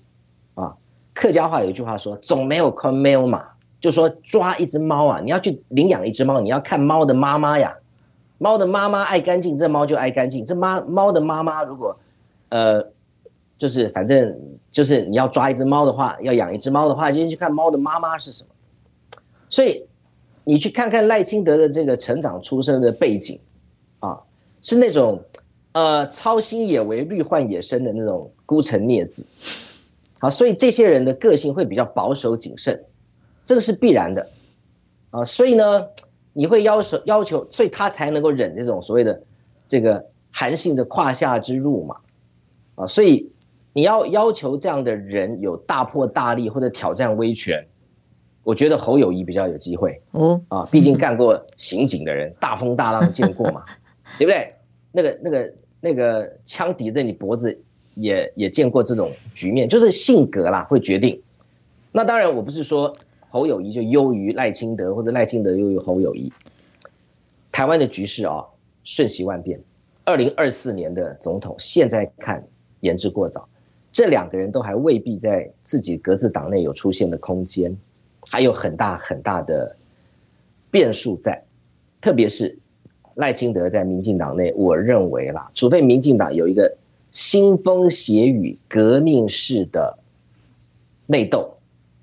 [0.55, 0.75] 啊，
[1.13, 3.45] 客家话有一句话说：“总没有看猫嘛，
[3.79, 7.73] 就说抓一只猫啊，你要去领养一只猫，你要看猫的妈妈呀。
[8.37, 10.45] 猫的妈妈爱干净，这猫就爱干净。
[10.45, 11.97] 这妈猫的妈妈如果，
[12.49, 12.85] 呃，
[13.57, 14.37] 就是反正
[14.73, 18.49] 就是你要抓一只猫的话，要养一只猫的话，先去看猫的妈妈是什么。
[19.49, 19.85] 所以。”
[20.43, 23.39] 你去看看赖清德的这个成长出生的背景，
[23.99, 24.19] 啊，
[24.62, 25.23] 是那种，
[25.71, 29.25] 呃，操心也为虑患也生的那种孤臣孽子，
[30.19, 32.84] 好，所以这些人的个性会比较保守谨慎，
[33.45, 34.27] 这个是必然的，
[35.12, 35.88] 啊，所以呢，
[36.34, 39.21] 你会要求要求，所以他才能够忍这种所谓的
[39.67, 41.97] 这个韩信的胯下之辱嘛，
[42.75, 43.32] 啊，所以
[43.73, 47.63] 你要要求这样的人有大破大立或者挑战威权。
[48.43, 53.63] 我觉得侯友谊比较有机会哦啊，毕竟干过刑警的人， 大风大浪见过嘛，
[54.17, 54.54] 对不对？
[54.91, 57.56] 那个、那个、那个枪抵在你脖子
[57.95, 61.21] 也，也也见过这种局面，就是性格啦会决定。
[61.91, 62.95] 那当然，我不是说
[63.30, 66.32] 侯友谊就优于赖清德，或者赖清德优于侯友谊。
[67.51, 68.43] 台湾的局势啊，
[68.84, 69.60] 瞬息万变。
[70.04, 72.43] 二零二四年的总统，现在看
[72.80, 73.47] 言之过早，
[73.91, 77.77] 这两个人都还未必在自己各自党内有出现的空间。
[78.31, 79.75] 还有很大很大的
[80.71, 81.43] 变数在，
[81.99, 82.57] 特别是
[83.15, 86.77] 赖清德在民进党内，我认为啦，除非民进党有一个
[87.11, 89.99] 腥风血雨、革命式的
[91.07, 91.57] 内斗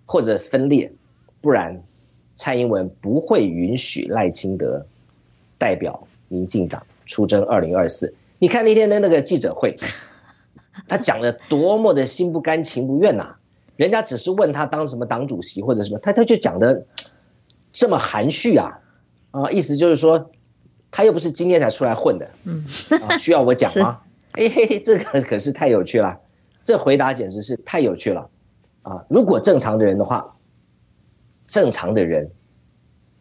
[0.05, 0.93] 或者分裂，
[1.41, 1.83] 不然
[2.37, 4.87] 蔡英文不会允许赖清德
[5.57, 8.15] 代表民进党出征二零二四。
[8.39, 9.75] 你看那天的那个记者会，
[10.87, 13.35] 他讲的多么的心不甘情不愿呐、
[13.79, 16.85] 人家只是问他当什么党主席或者什么，他他就讲的
[17.73, 18.77] 这么含蓄啊
[19.31, 20.33] 啊，意思就是说
[20.91, 22.65] 他又不是今天才出来混的，嗯，
[23.07, 24.01] 啊，需要我讲吗？
[24.35, 26.19] 哎嘿嘿，这个可是太有趣了，
[26.65, 28.29] 这回答简直是太有趣了
[28.83, 29.05] 啊！
[29.09, 30.35] 如果正常的人的话，
[31.47, 32.29] 正常的人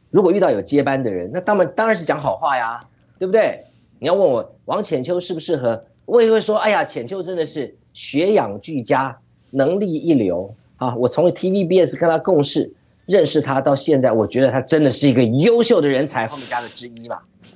[0.10, 2.82] 如果遇到有接班的人，那当然当然是讲好话呀，
[3.20, 3.64] 对不对？
[4.00, 9.20] 你要问我王浅秋适不适合，我也会说，哎呀，浅秋真的是学养俱佳。
[9.52, 10.96] 能力一流啊！
[10.96, 12.72] 我从 TVBS 跟他共事，
[13.06, 17.20] 认识他到现在，我觉得他真的是一个优秀的人才，后面加个之一嘛，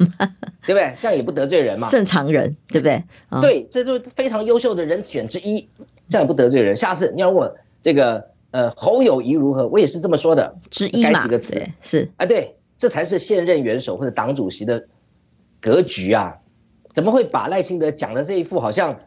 [0.65, 0.95] 对不对？
[0.99, 1.89] 这样也不得罪人嘛。
[1.89, 3.03] 正常人，对不对？
[3.29, 5.67] 哦、对，这就是非常优秀的人选之一，
[6.07, 6.75] 这样也不得罪人。
[6.75, 14.83] 下次你要问我这个呃侯友谊如何，我也是这么说的，之一嘛，改几个词是啊，对，这才是现任元首或者党主席的
[15.59, 16.37] 格局啊！
[16.93, 18.97] 怎么会把赖清德讲的这一副好像？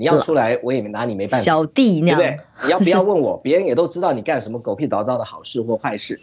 [0.00, 1.44] 你要出来，我也拿你没办法。
[1.44, 2.40] 小弟，对不对？
[2.64, 3.36] 你要不要问我？
[3.44, 6.18] 别人也都知道你干什么狗屁倒灶的好事或坏事，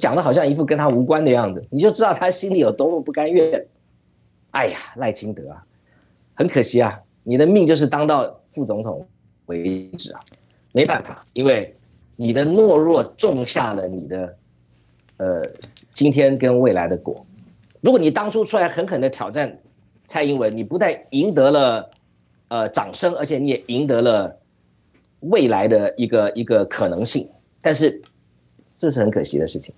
[0.00, 3.66] 讲的好像一副跟他无关的样子，你就知道他心里有多么不甘愿。
[4.52, 5.62] 哎呀，赖清德啊，
[6.32, 9.06] 很可惜啊，你的命就是当到副总统
[9.44, 10.20] 为止啊，
[10.72, 11.76] 没办法，因为
[12.16, 14.34] 你的懦弱种下了你的
[15.18, 15.42] 呃
[15.92, 17.26] 今天跟未来的果。
[17.82, 19.58] 如果你当初出来狠狠的挑战
[20.06, 21.90] 蔡英文，你不但赢得了。
[22.48, 24.38] 呃，掌声，而且你也赢得了
[25.20, 27.28] 未来的一个一个可能性，
[27.60, 28.02] 但是
[28.76, 29.74] 这是很可惜的事情。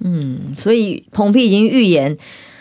[0.00, 2.16] 嗯，所以蓬佩已经预言，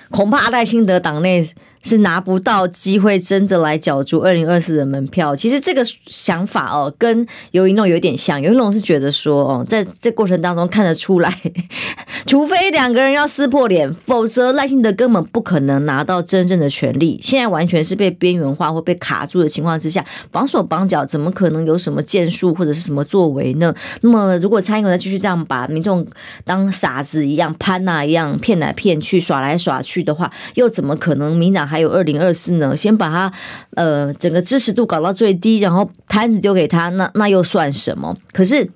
[0.10, 1.48] 恐怕赖清德党内。
[1.84, 5.36] 是拿不到机会真的来角逐二零二四的门票。
[5.36, 8.42] 其实这个想法哦，跟游盈隆有点像。
[8.42, 11.34] 游盈隆是觉得说，哦，在这过程当中看得出来，
[12.28, 17.20] 除非两个人要撕破脸，否则赖清德根本不可能拿到真正的权利。
[17.24, 23.74] 现在完全是被边缘化或被卡住的情况之下，绑手绑脚，怎么可能有什么建树或者是什么作为呢？
[24.02, 26.06] 那么，如果蔡英文再继续这样把民众
[26.44, 31.69] 当傻子一样潘娜一样骗来骗去、耍来耍去的话，又怎么可能民党？
[31.70, 33.32] 还有二零二四呢，先把它
[33.76, 38.18] 呃整个支持度搞到最低，然后摊子丢给他，那那又算什么？
[38.34, 38.70] 可是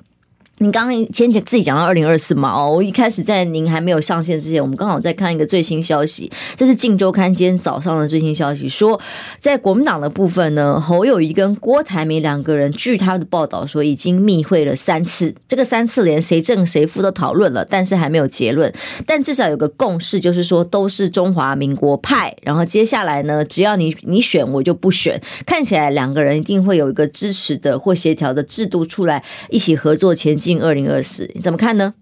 [0.63, 2.49] 你刚刚先前自己讲到二零二四嘛？
[2.53, 8.97] 哦，我一开始在您还没有上线之前，我们刚好在看一个最新消息，这是《镜周刊》今天早上的最新消息，说
[9.39, 18.73] 在国民党的部分呢，侯友谊跟郭台铭两个人，据他的报道说，已经密会了三次，这个三次连谁正谁负都讨论了，但是还没有结论。
[19.05, 22.33] 但至少有个共识，就是说都是中华民国派。
[22.41, 25.21] 然后接下来呢，只要你你选，我就不选。
[25.45, 30.52] 看起来两个人一定会有一个支持的或协调的制度出来，一起合作前进。
[30.61, 31.93] 二零二四，你怎么看呢？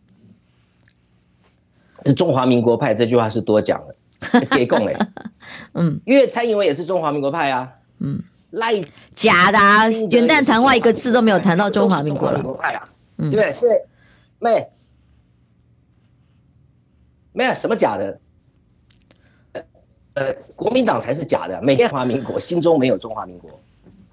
[2.17, 3.95] 中华民国派这句话是多讲了，
[4.57, 4.97] 给供嘞。
[5.73, 7.71] 嗯，因为蔡英文也是中华民国派啊。
[7.99, 8.73] 嗯，赖
[9.13, 12.41] 假的啊，元旦谈话一个字都没有谈到中华民国了。
[12.59, 13.53] 派啊，对不对？
[13.53, 13.79] 现在
[14.39, 14.67] 没
[17.33, 18.19] 没有什么假的。
[20.15, 23.61] 呃，国民党才是假的，每天中华民国，心中没有中华民国。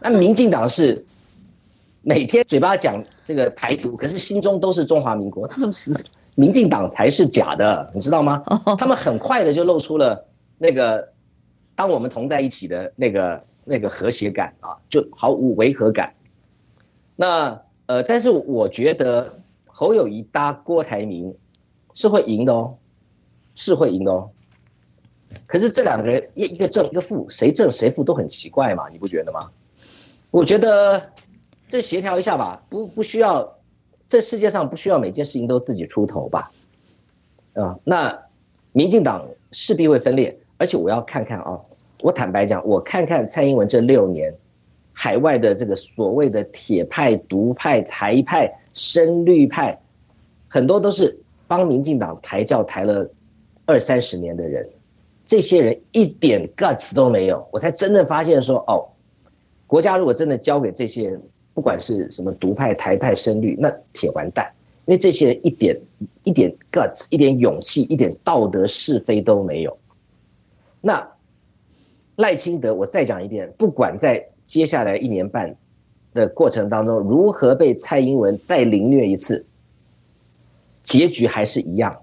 [0.00, 1.04] 那民进党是。
[2.08, 5.46] 每天嘴巴讲这个台独，可是心中都是中华民国。
[5.46, 5.92] 他们是
[6.36, 8.42] 民进党才是假的，你知道吗？
[8.78, 11.06] 他们很快的就露出了那个
[11.74, 16.14] 当我们同在一起的那个那个和谐感啊，就毫无违和感。
[17.14, 21.36] 那呃，但是我觉得侯友谊搭郭台铭
[21.92, 22.74] 是会赢的哦，
[23.54, 24.30] 是会赢的哦。
[25.46, 29.40] 可是这两个人一一个正一个负，谁正谁负都很奇怪嘛，你不觉得吗？
[30.30, 31.02] 我觉得。
[31.68, 33.56] 这协调一下吧，不不需要，
[34.08, 36.50] 这世界上不需要每件事情都自己出头吧，
[37.52, 38.18] 啊，那
[38.72, 41.60] 民进党势必会分裂，而且我要看看啊，
[42.00, 44.34] 我坦白讲，我看看蔡英文这六年，
[44.94, 49.78] 海外的这个所谓的铁派、独派、台派、深绿派，
[50.48, 53.06] 很多都是帮民进党抬轿抬了
[53.66, 54.66] 二三十年的人，
[55.26, 58.88] 这些人一点 guts 都没有，我才真正发现说，哦，
[59.66, 61.22] 国家如果真的交给这些人。
[61.58, 64.48] 不管是什么独派、台派、声律，那铁完蛋，
[64.86, 65.76] 因为这些人一点
[66.22, 69.76] 一点 guts、一点勇气、一点道德是非都没有。
[70.80, 71.04] 那
[72.14, 75.56] 赖清德，我再讲一遍，不管在接下来一年半
[76.14, 79.44] 的过程当中如何被蔡英文再凌虐一次，
[80.84, 81.98] 结局还是一样。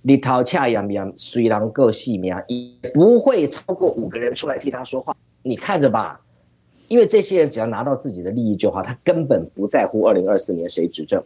[0.00, 5.14] 你讨恰洋洋，虽然够细苗，也不会超过五个人出来替他说话。
[5.42, 6.22] 你看着吧。
[6.88, 11.22] 因为这些人只要拿到自己的利益就好，他根本不在乎二零二四年谁执政。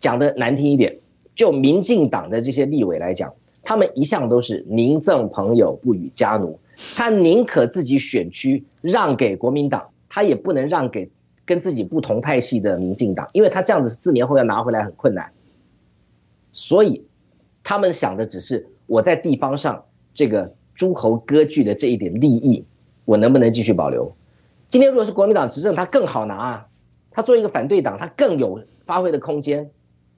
[0.00, 0.96] 讲得难听一点，
[1.34, 6.58] 就民进党的这些立委来讲，他们一向都是宁赠朋友不与家奴，
[6.96, 11.08] 他宁可自己选区让给国民党，他也不能让给
[11.44, 15.30] 跟自己不同派系的民进党，因为他这样子四年后要拿回来很困难。
[16.50, 17.08] 所以
[17.62, 22.64] 他们想的只是我在地方上这个诸侯割据的这一点利益，
[23.04, 24.12] 我能不能继续保留？
[24.72, 26.66] 今天如果是国民党执政，他更好拿啊！
[27.10, 29.70] 他作为一个反对党，他更有发挥的空间，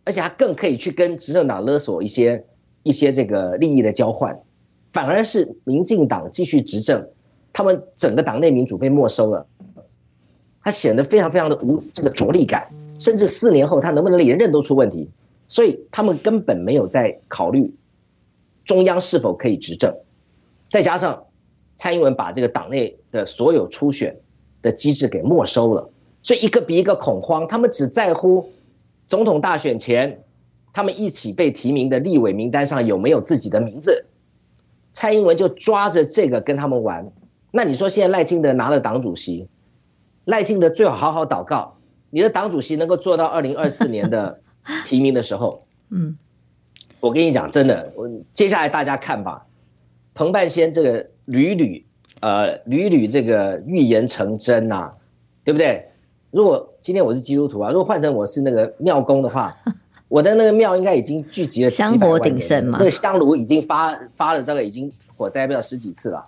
[0.04, 2.46] 而且他更可以去跟执政党勒索一些
[2.84, 4.38] 一些这个利益的交换。
[4.92, 7.04] 反而是民进党继续执政，
[7.52, 9.44] 他们整个党内民主被没收了，
[10.62, 12.68] 他显得非常非常的无这个着力感，
[13.00, 15.10] 甚至四年后他能不能连任都出问题。
[15.48, 17.74] 所以他们根本没有在考虑
[18.64, 19.92] 中央是否可以执政。
[20.70, 21.24] 再加上
[21.76, 24.16] 蔡英文把这个党内的所有初选。
[24.64, 25.90] 的机制给没收了，
[26.22, 27.46] 所以一个比一个恐慌。
[27.46, 28.50] 他们只在乎
[29.06, 30.24] 总统大选前，
[30.72, 34.06] 他们一起被提名的立委名单上有没有自己的名字。
[34.94, 37.12] 蔡英文就抓着这个跟他们玩。
[37.50, 39.46] 那你说现在赖清德拿了党主席，
[40.24, 41.76] 赖清德最好好好祷告，
[42.08, 44.40] 你的党主席能够做到二零二四年的
[44.86, 45.62] 提名的时候。
[45.90, 46.16] 嗯，
[47.00, 49.44] 我跟你讲，真的，我接下来大家看吧，
[50.14, 51.84] 彭半仙这个屡屡。
[52.20, 54.94] 呃，屡屡这个预言成真呐、啊，
[55.44, 55.84] 对不对？
[56.30, 59.54] 如果今天我是基督徒啊，如果换成我是那个庙公的话，
[60.08, 66.24] 我的那个庙应该已经聚集了香火鼎盛嘛，那个香炉已经发发了大概已经火灾不了十几次了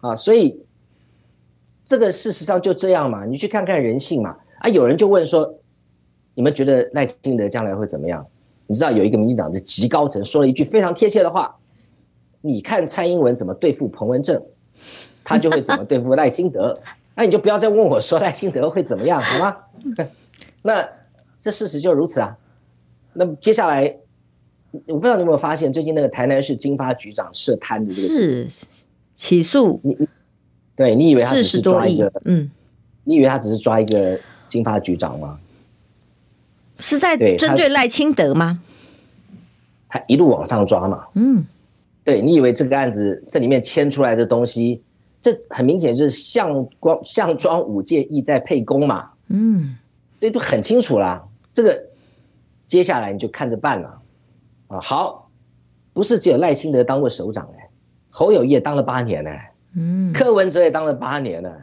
[0.00, 0.60] 啊，所以
[1.84, 4.36] 这个事实上就这样嘛，你去看看人性嘛。
[4.60, 5.54] 啊，有人就问说，
[6.34, 8.26] 你们觉得赖清德将来会怎么样？
[8.66, 11.56] 你知道有一个民进党的极高层说了一句非常贴切的话，
[12.40, 14.42] 你看蔡英文怎么对付彭文正。
[15.24, 16.78] 他就会怎么对付赖清德？
[17.16, 19.56] 那你就不要再问我说赖清德会怎么样，好吗？
[20.62, 20.86] 那
[21.40, 22.36] 这事实就如此啊。
[23.12, 23.96] 那么接下来，
[24.86, 28.66] 我不知道你有没有发现，最近那个台南市经发局长涉贪的这个事是
[29.16, 29.96] 起诉你，
[30.74, 32.12] 对，你以为他只是抓一个？
[32.24, 32.50] 嗯，
[33.04, 34.18] 你以为他只是抓一个
[34.48, 35.38] 经发局长吗？
[36.80, 38.60] 是在针对赖清德吗？
[39.88, 41.06] 他一路往上抓嘛。
[41.14, 41.44] 嗯。
[42.02, 44.82] 对，你以为这个案子这里面牵出来的东西，
[45.24, 49.74] 这很明显就是项光项庄舞剑意在沛公嘛，嗯，
[50.20, 51.26] 所以都很清楚啦。
[51.54, 51.86] 这个
[52.68, 54.02] 接下来你就看着办了。
[54.66, 55.30] 啊，好，
[55.94, 57.70] 不是只有赖清德当过首长哎，
[58.10, 59.30] 侯友宜也当了八年呢，
[59.74, 61.56] 嗯，柯文哲也当了八年了，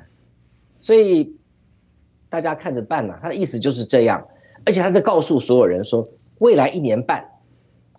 [0.79, 1.35] 所以
[2.29, 3.19] 大家看着办呐。
[3.21, 4.27] 他的意思就是这样，
[4.65, 6.07] 而且他在告诉所有人说，
[6.39, 7.23] 未来一年半，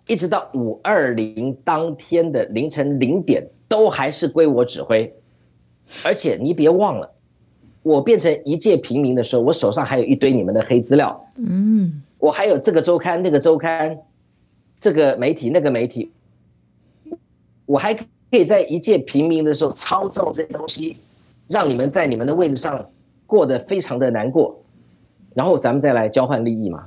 [0.07, 5.15] 一直到五二零当天的凌晨零点，都还是归我指挥。
[6.03, 7.11] 而且你别忘了，
[7.83, 11.27] 我变成一介平民的时候，我手上还有一堆你们的黑资料。
[11.35, 13.97] 嗯，我还有这个周刊、那个周刊，
[14.79, 16.11] 这个媒体、那个媒体，
[17.65, 20.97] 我还可以在一介平民的时候操纵这些东西，
[21.47, 22.89] 让你们在你们的位置上
[23.27, 24.59] 过得非常的难过，
[25.35, 26.85] 然后咱们再来交换利益嘛。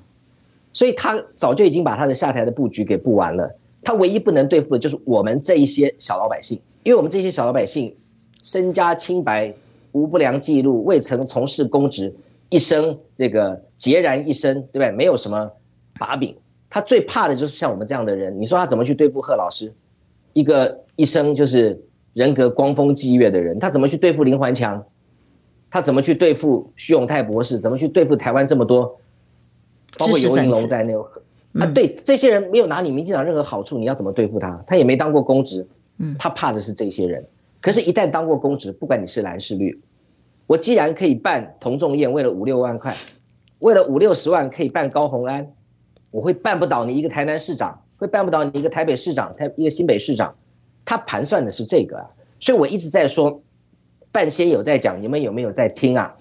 [0.73, 7.95] 所以他早就已经把他的下台的布局给布完了，他唯一不能对付的就是我们这一些小老百姓，因为我们这些小老百姓。
[8.47, 9.53] 身家清白，
[9.91, 12.15] 无不良记录，未曾从事公职，
[12.49, 14.93] 一生这个孑然一身，对不对？
[14.93, 15.51] 没有什么
[15.99, 16.37] 把柄，
[16.71, 18.41] 他最怕的就是像我们这样的人。
[18.41, 19.73] 你说他怎么去对付贺老师，
[20.33, 21.83] 一个一生就是
[22.13, 24.81] 人格光风霁月的人，他怎么去对付林环强？
[25.69, 27.59] 他怎么去对付徐永泰博士？
[27.59, 29.01] 怎么去对付台湾这么多，
[29.99, 30.95] 包括游盈龙在内？
[31.59, 34.63] 啊，对，这些人没有拿你民进党任何好处，你要怎么对付他？
[34.69, 35.67] 他也没当过公职，
[35.99, 37.27] 嗯，他怕的是这些人。
[37.61, 39.81] 可是，一旦当过公职，不管你是蓝是绿，
[40.47, 42.95] 我既然可以办同众宴，为了五六万块，
[43.59, 45.53] 为了五六十万可以办高红安，
[46.11, 50.37] 我会办不倒你一个台南市长，会办不倒你一个台北市长，台一个新北市长，
[50.85, 52.07] 他盘算的是这个啊，
[52.39, 53.43] 所以我一直在说，
[54.13, 56.17] 半仙有在讲，你们有没有在听啊？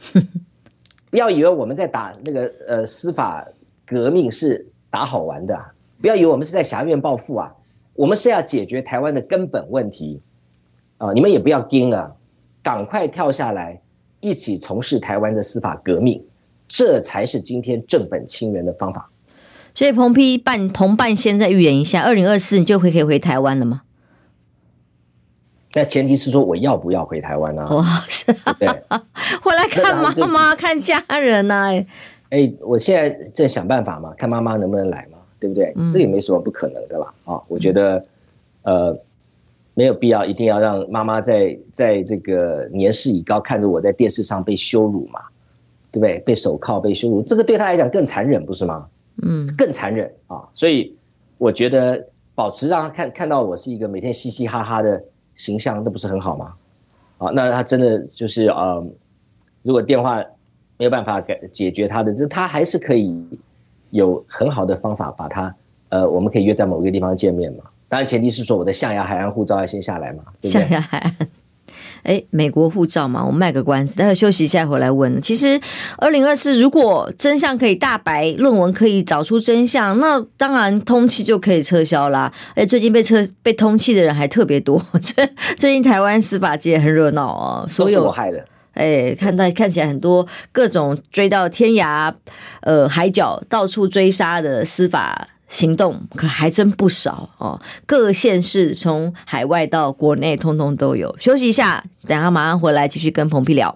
[1.11, 3.47] 不要以为我们在打那个呃司法
[3.85, 5.57] 革命是打好玩的，
[6.01, 7.55] 不要以为我们是在侠院报复啊，
[7.93, 10.21] 我们是要解决台湾的根本问题。
[10.97, 11.11] 啊！
[11.13, 12.15] 你们也不要惊了，
[12.63, 13.81] 赶快跳下来，
[14.21, 16.23] 一起从事台湾的司法革命，
[16.67, 19.09] 这才是今天正本清源的方法。
[19.73, 23.81] 所以彭批办彭办先再预言一下，二零二四你就会可以回台湾了吗？
[25.73, 27.63] 那前提是说我要不要回台湾呢？
[27.63, 27.75] 啊？
[27.75, 28.67] 哇，是啊，对，
[29.43, 31.65] 回来看妈妈，看家人呢？
[31.65, 31.85] 哎，
[32.29, 35.73] 哎，我现在在想办法嘛，看妈妈能不能来嘛，对不对？
[35.75, 37.13] 嗯、这也没什么不可能的啦。
[37.25, 38.05] 啊，我觉得，
[38.63, 38.97] 呃。
[39.75, 45.19] 没有必要一定要让妈妈在在这个年事已高，看着我在电视上被羞辱嘛，
[45.91, 46.17] 对不对？
[46.19, 48.87] 被手铐被羞辱，这个对他来讲更残忍，不是吗？
[49.21, 50.43] 嗯，更残忍啊！
[50.53, 50.95] 所以
[51.37, 55.01] 我觉得保持让他看看到我是一个每天嘻嘻哈哈的
[55.35, 56.53] 形象，那不是很好吗？
[57.17, 58.85] 啊，那他真的就是呃，
[59.61, 60.23] 如果电话
[60.77, 63.25] 没有办法解解决他的，这他还是可以
[63.91, 65.55] 有很好的方法把他
[65.89, 67.63] 呃，我们可以约在某个地方见面嘛。
[67.87, 70.61] 当然，前提是说我的象牙海岸护照要先下来嘛，对不对？
[70.61, 71.15] 象牙海岸，
[72.03, 75.21] 哎，美国护照嘛，我们卖个关子，待会休息一下回来问。
[75.21, 75.59] 其实，
[75.97, 82.31] 二零二四如果真相可以大白，论文可以找出真相，那当然通气就可以撤销啦。
[82.55, 88.45] 哎，最近被撤被通气的人还特别多，最最近台湾司法界很热闹哦，所有害的。
[88.73, 92.13] 哎，看到看起来很多各种追到天涯
[92.61, 95.29] 呃海角，到处追杀的司法。
[95.55, 101.15] 行动可还真不少哦，各县市从海外到国内，通通都有。
[101.17, 103.73] 休息一下，等下马上回来继续跟彭批聊。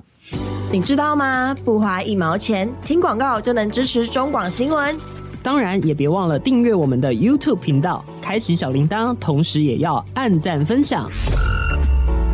[0.73, 1.55] 你知道吗？
[1.63, 4.93] 不花一毛钱，听广告就能支持中广新闻。
[5.41, 11.09] 当然，也别忘了订阅我们的 YouTube 频道，开启小铃铛，同时也要按赞分享，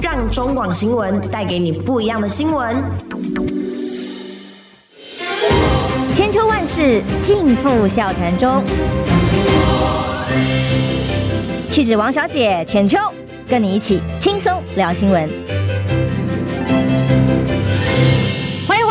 [0.02, 2.76] 让中广新闻带给你不一样的新闻。
[6.16, 8.64] 千秋万世尽付笑谈中。
[11.70, 12.98] 气质王小姐浅秋，
[13.48, 15.65] 跟你一起轻松聊新闻。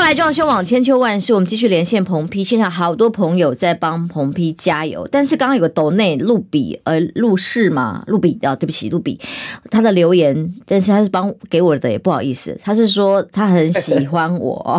[0.05, 2.45] 来，中央网千秋万世，我们继续连线彭批。
[2.45, 9.19] 现场好多朋友在帮彭批加油，但是刚刚有个斗内露比呃露氏嘛，露比啊，对不起露比，
[9.71, 14.79] 他的留言，但是他是帮给我的，也不好意思，他是说他很喜欢我。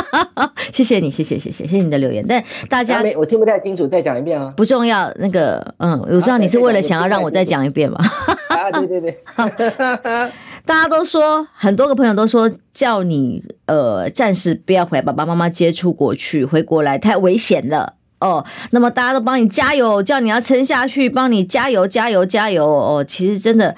[0.72, 4.50] 谢谢你，谢谢谢谢谢谢你的留言，但大家没我听不太清楚，再讲一遍啊。
[4.56, 8.00] 不重要，那个嗯，我知道你是为了想要让我再讲一遍嘛。
[8.70, 9.18] 啊，对对对，
[10.66, 18.44] 大家都说，很多个朋友都说叫你呃暂时不要回来，爸爸妈妈接触过去，回国来太危险了哦。
[18.70, 23.04] 那么大家都帮你加油，叫你要撑下去，帮你加油加油加油哦。
[23.04, 23.76] 其实真的。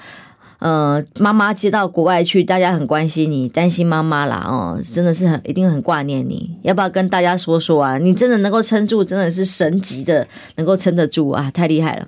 [0.59, 7.99] 呃，妈妈接到国外去，大家很关心你，担心妈妈啦，哦，真的是很一定很挂念你，要不要跟大家说说啊？
[7.99, 12.07] 你真的能够撑住，真的是神级的，能够撑得住啊，太厉害了。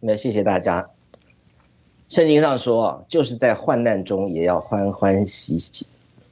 [0.00, 0.84] 那谢谢大家。
[2.14, 5.84] 圣经上说，就是在患难中也要欢欢喜喜，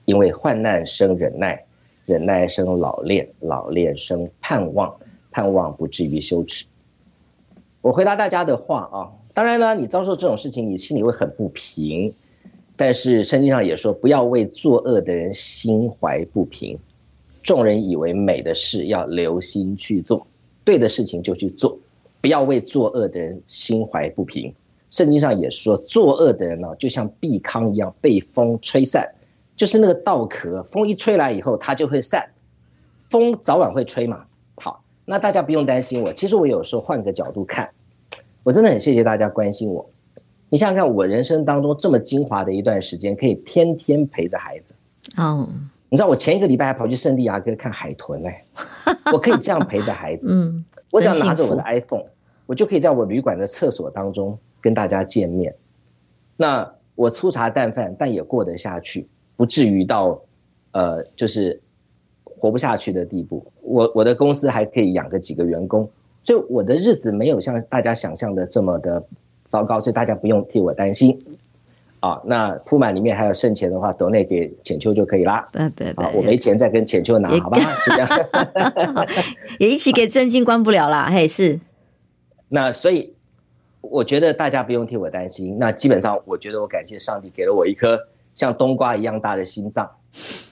[0.04, 1.60] 因为患难生忍耐，
[2.06, 4.94] 忍耐生老练，老练生盼望，
[5.32, 6.64] 盼望不至于羞耻。
[7.80, 12.14] 我回答大家的话啊，当然呢，你遭受这种事情，你心里会很不平。
[12.76, 16.78] 但是圣经上也说，不要为作恶的人心怀不平。
[17.42, 20.24] 众人以为美的事，要留心去做，
[20.62, 21.76] 对的事情就去做，
[22.20, 24.54] 不要为作恶的人心怀不平。
[24.92, 29.04] 圣经上也说，作恶的人呢，就像壁糠一样被风吹散，
[29.56, 32.24] 就是那个稻壳，风一吹来以后，它就会散。
[33.10, 34.24] 风早晚会吹嘛。
[34.56, 36.12] 好，那大家不用担心我。
[36.12, 37.68] 其实我有时候换个角度看，
[38.44, 39.88] 我真的很谢谢大家关心我。
[40.50, 44.74] 你想想看，我人生当中这么精华的一段时间，可以天天陪着孩子。
[45.16, 45.48] 哦。
[45.88, 48.44] 你知道我前一个礼拜还跑去圣地亚哥看海豚嘞，
[49.12, 50.26] 我可以这样陪着孩子。
[50.30, 52.04] 嗯，我只要拿着我的 iPhone，
[52.46, 55.54] 我就可以在我旅馆的厕所当中跟大家见面。
[56.38, 59.06] 那我粗茶淡饭，但也过得下去，
[59.36, 60.18] 不至于到
[60.70, 61.60] 呃就是
[62.24, 63.44] 活不下去的地步。
[63.60, 65.90] 我我的公司还可以养个几个员工，
[66.24, 69.04] 所以我的日子没有像大家想象的这么的
[69.50, 71.18] 糟糕，所以大家不用替我担心。
[72.00, 75.48] 啊，那铺满里面还有剩钱的话，抖内给浅秋就可以啦。
[75.52, 77.58] 不不不，我没钱再跟浅秋拿，好吧？
[77.86, 78.08] 就这样，
[79.60, 81.08] 也一起给正经关不了啦。
[81.08, 81.60] 嘿，是。
[82.50, 83.14] 那所以，
[83.92, 85.58] 我觉得大家不用替我担心。
[85.58, 88.00] 那基本上，我觉得我感谢上帝给了我一颗
[88.34, 89.86] 像冬瓜一样大的心脏，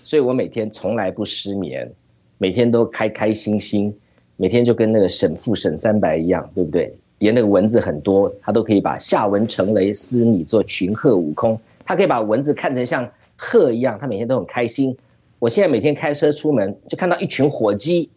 [0.04, 1.90] 所以我每天从来不失眠，
[2.36, 3.96] 每天都开开心心，
[4.36, 6.94] 每天就跟那个沈复沈三白一样，对不对？
[7.20, 14.94] 连那个蚊子很多，他都可以把下文成雷斯你做群鹤舞空，他可以把蚊子看成像鹤一样，他每天都很开心。
[15.38, 18.10] 我现在每天开车出门，就看到一群火鸡，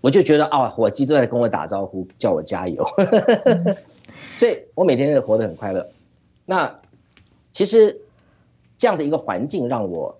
[0.00, 2.82] 我就觉得啊、火鸡都在跟我打招呼，叫我加油。
[4.36, 5.88] 所以我每天都活得很快乐。
[6.44, 6.80] 那
[7.52, 7.98] 其实
[8.78, 10.16] 这样的一个环境，让我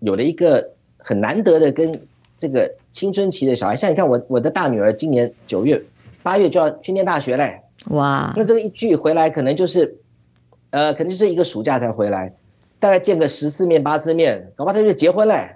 [0.00, 2.00] 有了一个很难得的跟
[2.36, 5.82] 这个青春期的小孩，像你看我我的大女儿今年九月。
[6.20, 8.34] 八月就要去念大学嘞，哇！
[8.36, 9.96] 那这个一聚回来，可能就是，
[10.70, 12.34] 呃，可能就是一个暑假才回来，
[12.78, 15.48] 大概见个十次面八次面，搞不好他就结婚嘞。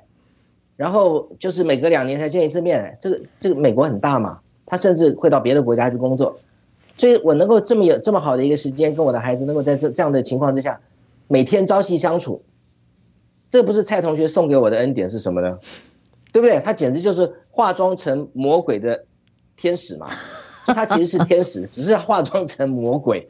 [0.76, 6.40] 然后就是每隔两年才见一次面，这个这个美国很大嘛，他甚至会到别的国家去工作，
[6.96, 10.80] 所以我能够这么有这么好的一个时间，跟我的孩子能够在这这样的情况之下，
[11.28, 12.42] 每天朝夕相处，
[13.50, 15.58] 这不是蔡同学送给我的恩典是什么呢？
[16.32, 16.60] 对不对？
[16.60, 19.04] 他简直就是化妆成魔鬼的
[19.56, 20.06] 天使嘛。
[20.64, 23.28] 他其实是天使，只是化妆成魔鬼，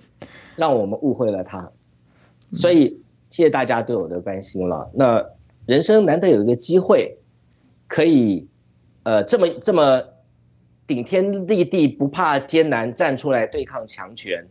[0.54, 1.72] 让我们误会了他。
[2.52, 3.00] 所以
[3.30, 4.90] 谢谢大家对我的关心了。
[4.92, 5.24] 那
[5.64, 7.16] 人生难得有一个机会，
[7.88, 8.46] 可以
[9.04, 10.02] 呃这么这么
[10.86, 14.46] 顶天立地，不怕艰难，站出来对抗强权，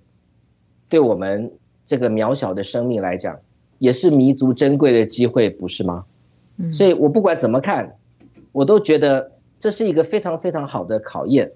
[0.90, 1.52] 对我们
[1.86, 3.40] 这个渺小的生命来讲，
[3.80, 6.06] 也是弥足珍贵的机会，不是吗？
[6.72, 7.96] 所以我不管怎么看，
[8.52, 11.52] 我都觉得这是一个非常非常好的考验。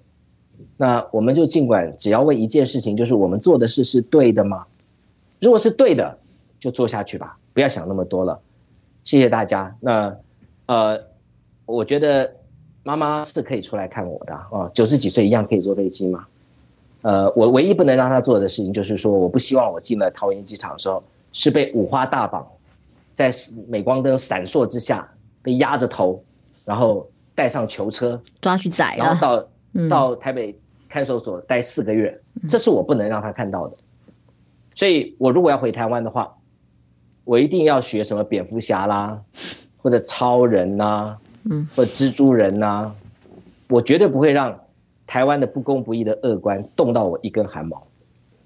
[0.78, 4.66] 那我们就尽管只要问一件事情，就是我们做的事是对的吗？
[5.40, 6.18] 如果是对的，
[6.60, 8.40] 就做下去吧，不要想那么多了。
[9.04, 9.76] 谢谢大家。
[9.80, 10.18] 那
[10.66, 11.00] 呃，
[11.66, 12.36] 我觉得
[12.86, 16.26] 妈妈是可以出来看我的啊，九十几岁一样可以坐飞机吗？
[17.02, 22.48] 呃，我唯一不能让他做的事情，就是说，我不希望我进了桃园机场的时候是被五花大绑，
[23.14, 23.30] 在
[23.68, 25.06] 镁光灯闪烁之下
[25.42, 26.24] 被压着头，
[26.64, 29.48] 然后带上囚车抓去宰了，然后到。
[29.90, 30.58] 到台北
[30.88, 32.18] 看守所待四个月，
[32.48, 33.76] 这是我不能让他看到的。
[34.74, 36.34] 所以，我如果要回台湾的话，
[37.26, 39.20] 我一定要学什么蝙蝠侠啦，
[39.76, 41.18] 或者超人呐，
[41.50, 42.92] 嗯，或蜘蛛人呐，
[43.68, 44.60] 我绝对不会让
[45.06, 47.86] 台湾的不公不义的恶官动到我一根汗毛。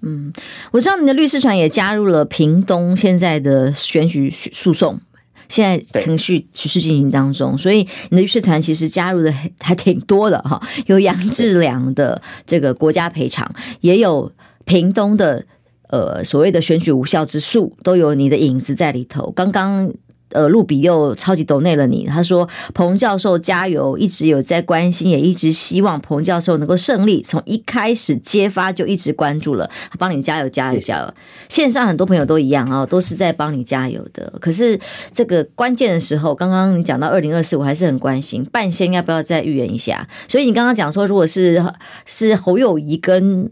[0.02, 0.32] 嗯，
[0.70, 5.00] 我知道你的律师团也加入了屏东现在的选举诉讼。
[5.48, 7.78] 现在程序持续进行当中，所以
[8.10, 14.30] 你的律师团其实加入的还挺多的哈，有杨志良的这个国家赔偿，也有
[14.64, 15.44] 屏东的
[15.88, 19.32] 呃所谓的选举无效之诉，都有你的影子在里头。
[19.32, 19.92] 刚刚。
[20.30, 22.06] 呃，路比又超级懂内了你。
[22.06, 27.20] 他说：“彭教授加油，一直有在关心，也一直希望彭教授能够胜利。
[27.22, 29.68] 从一开始揭发就一直关注了，
[29.98, 31.14] 帮你加油，加油，加油！
[31.48, 34.32] 线上很多朋友都一样啊，都是在帮你加油的。
[34.40, 34.78] 可是
[35.10, 40.08] 这个关键的时候，刚刚你讲到二零二四，我还是很关心，半仙要不要再预言一下？
[40.28, 41.60] 所以你刚刚讲说，如果是
[42.06, 43.50] 是侯友谊跟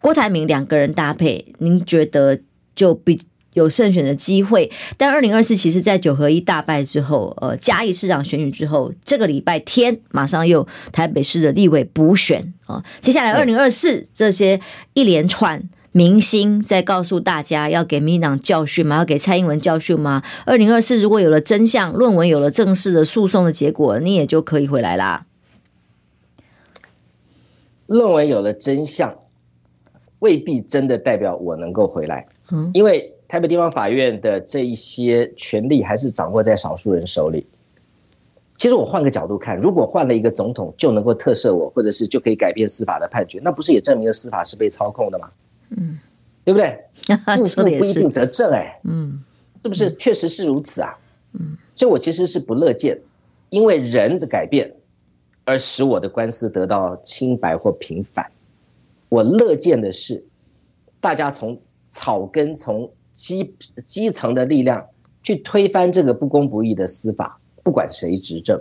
[0.00, 2.38] 郭台铭两个人搭配，您觉得
[2.76, 3.20] 就比？”
[3.54, 12.82] 有胜选的机会，但二零二四其实，在九合一大败之后，呃，嘉义市长选举之后，这个礼拜天马上又台北市的立委补选啊。
[13.00, 14.60] 接下来二零二四这些
[14.94, 18.96] 一连串明星在告诉大家要给民进党教训吗？
[18.96, 20.22] 要给蔡英文教训吗？
[20.46, 25.26] 二零二四如果有了真相，论文有了正式的诉讼的结果，你也就可以回来啦。
[27.86, 29.14] 论文有了真相，
[30.20, 32.26] 未必真的代表我能够回来。
[32.50, 37.46] 嗯，因为台北地方法院的这一些权力还是掌握在少数人手里。
[38.58, 45.30] 其实我换个角度看，如果换了一个总统就能够特赦我，或者是就可以改变司法的判决，那不是也证明了司法是被操控的吗？
[45.70, 45.98] 嗯，
[46.44, 46.78] 对不对？
[47.34, 49.24] 负负不一定得正哎，嗯，
[49.62, 50.94] 是不是确实是如此啊？
[51.32, 53.00] 嗯，所以我其实是不乐见，
[53.48, 54.70] 因为人的改变
[55.46, 58.30] 而使我的官司得到清白或平反。
[59.08, 60.22] 我乐见的是，
[61.00, 61.58] 大家从
[61.88, 63.54] 草根、从基
[63.84, 64.86] 基层的力量
[65.22, 67.38] 去推翻这个不公不义的司法。
[67.64, 68.60] 不管谁执政，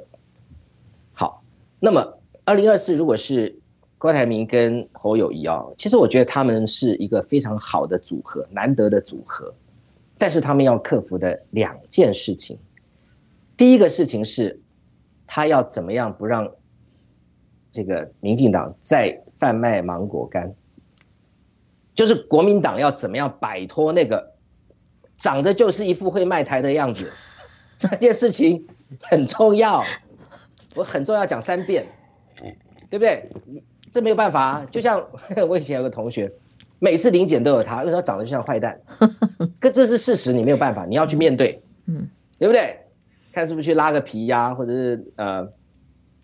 [1.12, 1.43] 好，
[1.80, 3.58] 那么二零二四如果是
[3.97, 9.52] 郭台铭跟侯友谊啊，其实我觉得他们是一个非常好的组合，难得的组合。
[10.20, 12.60] 但是他们要克服的两件事情，
[13.58, 14.60] 第一个事情是，
[15.26, 16.47] 他要怎么样不让
[17.72, 20.54] 这个民进党再贩卖芒果干，
[21.95, 24.31] 就是国民党要怎么样摆脱那个
[25.22, 27.12] 长得就是一副会卖台的样子，
[27.80, 28.66] 这件事情。
[29.04, 29.82] 很重要，
[30.76, 31.86] 我很重要讲三遍，
[32.90, 33.30] 对不对？
[33.90, 34.68] 这没有办法啊。
[34.70, 35.02] 就像
[35.48, 36.30] 我以前有个同学，
[36.78, 38.78] 每次临检都有他，因为他长得就像坏蛋。
[39.62, 42.06] 可这是事实，你没有办法，你要去面对，嗯，
[42.38, 42.80] 对不对？
[43.32, 45.48] 看是不是去拉个皮呀，或者是呃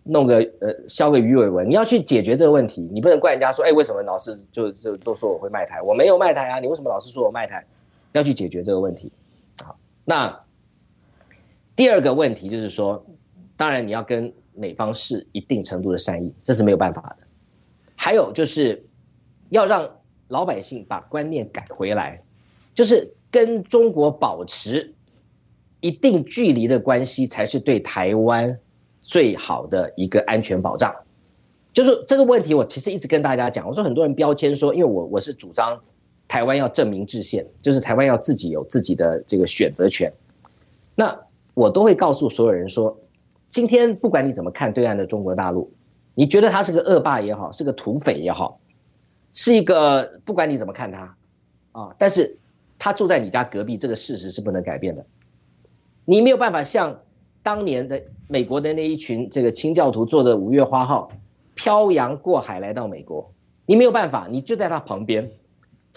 [0.04, 5.82] 弄个呃削个鱼尾纹，你要去解决这个问题，你不能怪人家说，哎，为什么老是就就都说我会卖台？
[5.82, 7.66] 我没有卖台啊，你为什么老是说我卖台？
[8.14, 9.12] 要去解决这个问题。
[9.64, 10.40] 好，那。
[11.76, 13.06] 第二个问题就是说，
[13.56, 17.28] 当然你要跟美方是一定程度的善意，这是没有办法的。
[17.96, 18.84] 还有就是，
[19.50, 19.88] 要让
[20.28, 22.24] 老百姓把观念改回来，
[22.74, 24.92] 就是跟中国保持
[25.80, 28.58] 一定距离的关系，才是对台湾
[29.04, 30.92] 最好的一个安全保障。
[31.72, 35.80] 就是这个问题，我其实一直跟大家讲，我说很多人标签说，因为我我是主张
[36.28, 40.12] 台湾要证明制宪，就是台湾要自己有自己的这个选择权。
[40.96, 41.18] 那
[41.54, 42.98] 我都会告诉所有人说，
[43.50, 45.72] 今天不管你怎么看对岸的中国大陆，
[46.14, 48.60] 你觉得他是个恶霸也好，是个土匪也好，
[49.34, 51.16] 是一个不管你怎么看他，
[51.72, 52.38] 啊，但是
[52.78, 55.06] 他住在你家隔壁，这个事实是不能改变的。
[56.06, 57.00] 你没有办法像
[57.42, 61.12] 当年的美国的那一群这个清教徒坐着五月花号
[61.56, 63.32] 漂洋过海来到美国，
[63.66, 65.32] 你没有办法，你就在他旁边，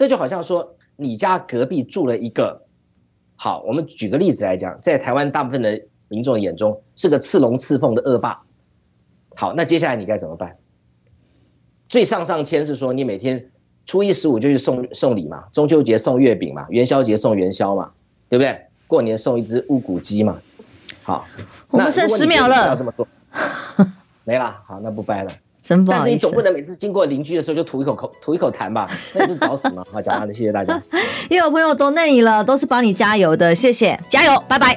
[0.01, 2.63] 这就好像说你家隔壁住了一个。
[3.35, 8.41] 好，我们举个例子来讲，在台湾大部分的民众眼中是个刺龙刺凤的恶霸。
[9.35, 10.57] 好，那接下来你该怎么办？
[11.87, 13.51] 最上上签是说，你每天
[13.85, 17.91] 初一十五就去送送礼嘛，中秋节送月饼嘛，元宵节送元宵嘛，
[18.27, 18.59] 对不对？
[18.87, 20.41] 过年送一只乌骨鸡嘛。
[21.03, 21.27] 好，
[21.69, 23.07] 我们剩十秒了，要这么做，
[24.25, 24.63] 没了。
[24.65, 25.31] 好，那不掰了。
[25.61, 28.89] 真不好意思，但是你总不能每次经过邻居的时候就吐一口口 吐一口痰吧？
[29.15, 29.83] 那不是找死吗？
[29.91, 30.81] 好，讲完了，谢谢大家。
[31.29, 34.75] 也有朋友都那你了，都是帮你加油的，谢谢，加油，拜拜。